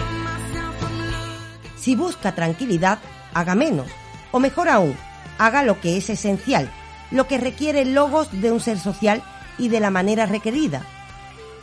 [1.84, 2.99] si busca tranquilidad,
[3.34, 3.88] haga menos,
[4.31, 4.95] o mejor aún,
[5.38, 6.72] haga lo que es esencial,
[7.11, 9.22] lo que requiere logos de un ser social
[9.57, 10.84] y de la manera requerida,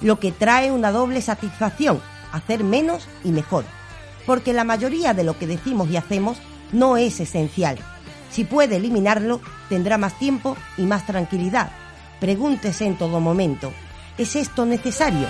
[0.03, 2.03] lo que trae una doble satisfacción,
[2.33, 3.65] hacer menos y mejor,
[4.27, 6.37] porque la mayoría de lo que decimos y hacemos
[6.71, 7.79] no es esencial.
[8.31, 9.41] Si puede eliminarlo,
[9.71, 11.71] tendrá más tiempo y más tranquilidad.
[12.21, 13.73] Pregúntese en todo momento,
[14.19, 15.27] ¿es esto necesario?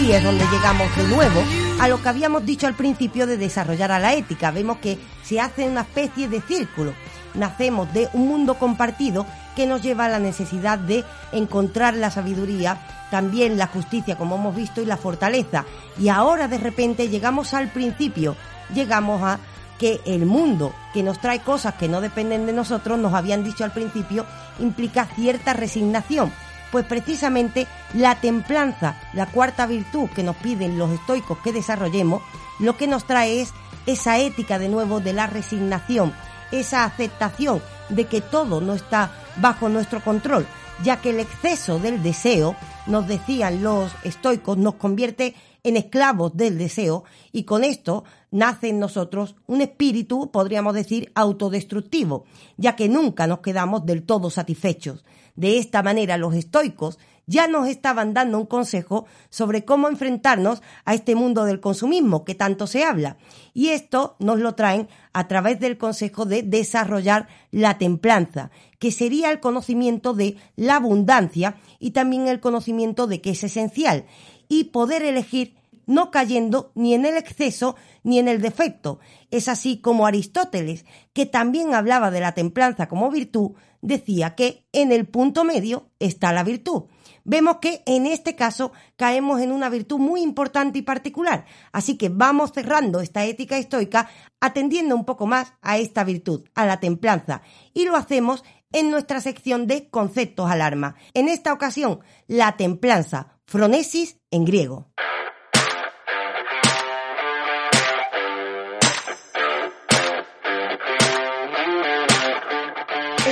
[0.00, 1.42] Aquí es donde llegamos de nuevo
[1.78, 4.50] a lo que habíamos dicho al principio de desarrollar a la ética.
[4.50, 6.94] Vemos que se hace una especie de círculo.
[7.34, 12.80] Nacemos de un mundo compartido que nos lleva a la necesidad de encontrar la sabiduría,
[13.10, 15.66] también la justicia, como hemos visto, y la fortaleza.
[15.98, 18.36] Y ahora de repente llegamos al principio,
[18.72, 19.38] llegamos a
[19.78, 23.64] que el mundo que nos trae cosas que no dependen de nosotros, nos habían dicho
[23.64, 24.24] al principio,
[24.60, 26.32] implica cierta resignación
[26.70, 32.22] pues precisamente la templanza, la cuarta virtud que nos piden los estoicos que desarrollemos,
[32.58, 33.52] lo que nos trae es
[33.86, 36.12] esa ética de nuevo de la resignación,
[36.52, 40.46] esa aceptación de que todo no está bajo nuestro control,
[40.82, 42.56] ya que el exceso del deseo,
[42.86, 48.78] nos decían los estoicos, nos convierte en esclavos del deseo y con esto nace en
[48.78, 52.24] nosotros un espíritu, podríamos decir, autodestructivo,
[52.56, 55.04] ya que nunca nos quedamos del todo satisfechos.
[55.40, 60.92] De esta manera los estoicos ya nos estaban dando un consejo sobre cómo enfrentarnos a
[60.92, 63.16] este mundo del consumismo que tanto se habla.
[63.54, 69.30] Y esto nos lo traen a través del consejo de desarrollar la templanza, que sería
[69.30, 74.04] el conocimiento de la abundancia y también el conocimiento de que es esencial
[74.46, 75.54] y poder elegir
[75.86, 79.00] no cayendo ni en el exceso ni en el defecto.
[79.30, 80.84] Es así como Aristóteles,
[81.14, 86.32] que también hablaba de la templanza como virtud, decía que en el punto medio está
[86.32, 86.84] la virtud.
[87.24, 92.08] Vemos que en este caso caemos en una virtud muy importante y particular, así que
[92.08, 94.08] vamos cerrando esta ética estoica
[94.40, 97.42] atendiendo un poco más a esta virtud, a la templanza,
[97.74, 98.42] y lo hacemos
[98.72, 100.96] en nuestra sección de conceptos alarma.
[101.12, 104.90] En esta ocasión, la templanza, fronesis en griego.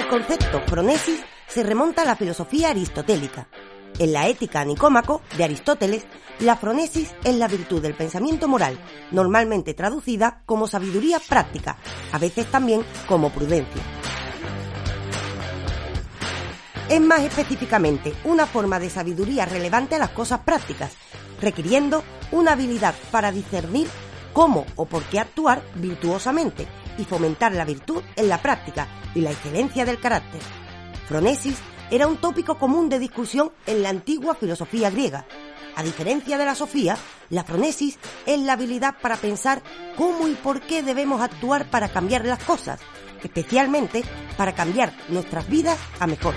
[0.08, 3.46] El concepto fronesis se remonta a la filosofía aristotélica.
[3.98, 6.06] En la Ética Nicómaco de Aristóteles,
[6.40, 8.78] la fronesis es la virtud del pensamiento moral,
[9.10, 11.76] normalmente traducida como sabiduría práctica,
[12.10, 13.82] a veces también como prudencia.
[16.88, 20.96] Es más específicamente una forma de sabiduría relevante a las cosas prácticas,
[21.42, 22.02] requiriendo
[22.32, 23.88] una habilidad para discernir
[24.32, 26.66] cómo o por qué actuar virtuosamente
[26.98, 30.40] y fomentar la virtud en la práctica y la excelencia del carácter.
[31.06, 31.56] Fronesis
[31.90, 35.24] era un tópico común de discusión en la antigua filosofía griega.
[35.74, 36.98] A diferencia de la sofía,
[37.30, 39.62] la fronesis es la habilidad para pensar
[39.96, 42.80] cómo y por qué debemos actuar para cambiar las cosas,
[43.22, 44.02] especialmente
[44.36, 46.34] para cambiar nuestras vidas a mejor.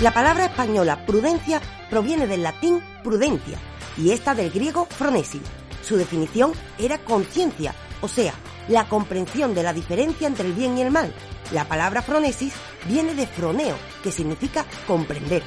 [0.00, 3.58] La palabra española prudencia proviene del latín prudencia
[3.96, 5.42] y esta del griego fronesis.
[5.82, 8.34] Su definición era conciencia, o sea,
[8.68, 11.12] la comprensión de la diferencia entre el bien y el mal.
[11.52, 12.52] La palabra fronesis
[12.86, 15.42] viene de froneo, que significa comprender.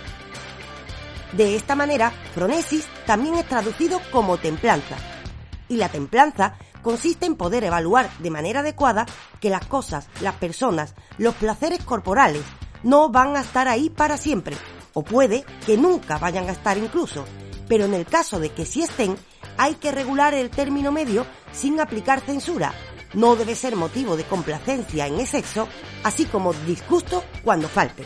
[1.31, 4.97] De esta manera, fronesis también es traducido como templanza.
[5.69, 9.05] Y la templanza consiste en poder evaluar de manera adecuada
[9.39, 12.43] que las cosas, las personas, los placeres corporales
[12.83, 14.55] no van a estar ahí para siempre,
[14.93, 17.25] o puede que nunca vayan a estar incluso,
[17.73, 19.15] pero en el caso de que sí estén,
[19.57, 22.71] hay que regular el término medio sin aplicar censura.
[23.15, 25.67] No debe ser motivo de complacencia en exceso,
[26.03, 28.05] así como disgusto cuando falten.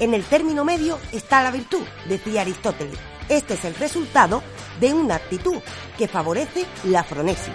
[0.00, 2.98] En el término medio está la virtud, decía Aristóteles.
[3.28, 4.42] Este es el resultado
[4.80, 5.62] de una actitud
[5.96, 7.54] que favorece la fronesis.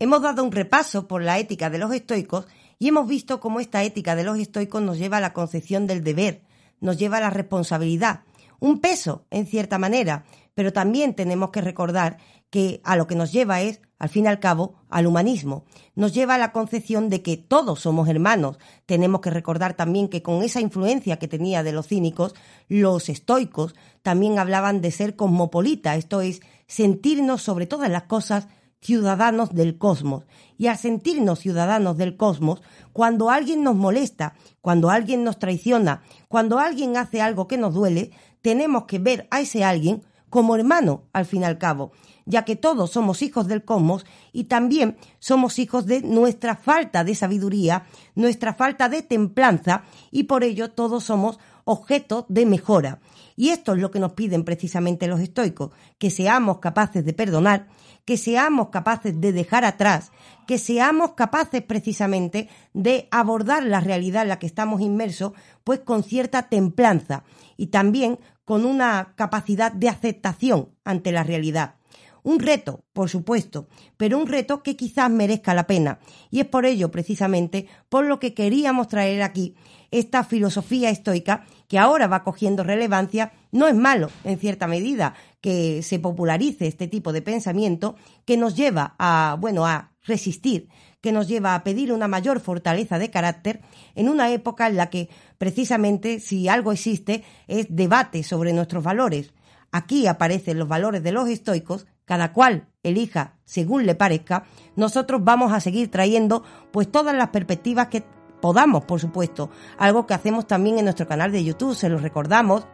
[0.00, 2.46] Hemos dado un repaso por la ética de los estoicos
[2.78, 6.04] y hemos visto cómo esta ética de los estoicos nos lleva a la concepción del
[6.04, 6.42] deber,
[6.80, 8.20] nos lleva a la responsabilidad,
[8.60, 12.18] un peso en cierta manera, pero también tenemos que recordar
[12.48, 15.64] que a lo que nos lleva es, al fin y al cabo, al humanismo.
[15.96, 18.58] Nos lleva a la concepción de que todos somos hermanos.
[18.86, 22.36] Tenemos que recordar también que con esa influencia que tenía de los cínicos,
[22.68, 28.46] los estoicos también hablaban de ser cosmopolita, esto es, sentirnos sobre todas las cosas
[28.80, 30.24] ciudadanos del cosmos.
[30.56, 36.58] Y al sentirnos ciudadanos del cosmos, cuando alguien nos molesta, cuando alguien nos traiciona, cuando
[36.58, 38.10] alguien hace algo que nos duele,
[38.42, 41.92] tenemos que ver a ese alguien como hermano, al fin y al cabo,
[42.26, 47.14] ya que todos somos hijos del cosmos y también somos hijos de nuestra falta de
[47.14, 53.00] sabiduría, nuestra falta de templanza y por ello todos somos objeto de mejora.
[53.36, 57.68] Y esto es lo que nos piden precisamente los estoicos, que seamos capaces de perdonar,
[58.08, 60.12] que seamos capaces de dejar atrás,
[60.46, 65.32] que seamos capaces precisamente de abordar la realidad en la que estamos inmersos,
[65.62, 67.24] pues con cierta templanza
[67.58, 71.74] y también con una capacidad de aceptación ante la realidad.
[72.22, 73.68] Un reto, por supuesto,
[73.98, 75.98] pero un reto que quizás merezca la pena.
[76.30, 79.54] Y es por ello, precisamente, por lo que queríamos traer aquí
[79.90, 83.32] esta filosofía estoica que ahora va cogiendo relevancia.
[83.52, 88.56] No es malo, en cierta medida, que se popularice este tipo de pensamiento que nos
[88.56, 90.68] lleva a, bueno, a resistir,
[91.00, 93.60] que nos lleva a pedir una mayor fortaleza de carácter
[93.94, 99.34] en una época en la que precisamente si algo existe es debate sobre nuestros valores.
[99.70, 104.44] Aquí aparecen los valores de los estoicos, cada cual elija según le parezca,
[104.76, 108.04] nosotros vamos a seguir trayendo pues todas las perspectivas que
[108.40, 109.50] podamos, por supuesto.
[109.78, 112.66] Algo que hacemos también en nuestro canal de YouTube, se los recordamos.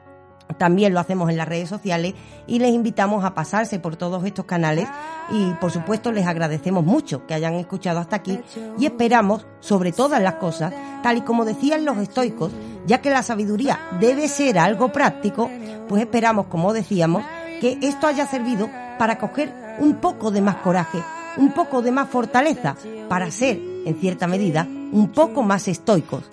[0.59, 2.15] También lo hacemos en las redes sociales
[2.47, 4.87] y les invitamos a pasarse por todos estos canales
[5.31, 8.39] y por supuesto les agradecemos mucho que hayan escuchado hasta aquí
[8.79, 12.53] y esperamos, sobre todas las cosas, tal y como decían los estoicos,
[12.87, 15.51] ya que la sabiduría debe ser algo práctico,
[15.89, 17.25] pues esperamos, como decíamos,
[17.63, 18.69] que esto haya servido
[18.99, 21.03] para coger un poco de más coraje,
[21.39, 22.77] un poco de más fortaleza,
[23.09, 26.25] para ser, en cierta medida, un poco más estoicos.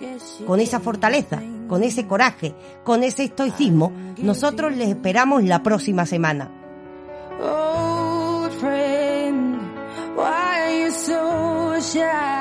[0.46, 2.54] Con esa fortaleza, con ese coraje,
[2.84, 6.50] con ese estoicismo, nosotros les esperamos la próxima semana.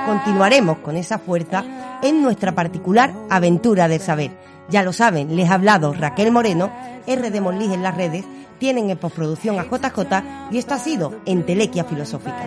[0.07, 1.65] Continuaremos con esa fuerza
[2.03, 4.50] en nuestra particular aventura del saber.
[4.71, 6.71] Ya lo saben, les ha hablado Raquel Moreno,
[7.07, 8.25] R de Monlis en las redes,
[8.59, 10.23] tienen en postproducción a JJ
[10.53, 12.47] y esto ha sido Entelequia Filosófica.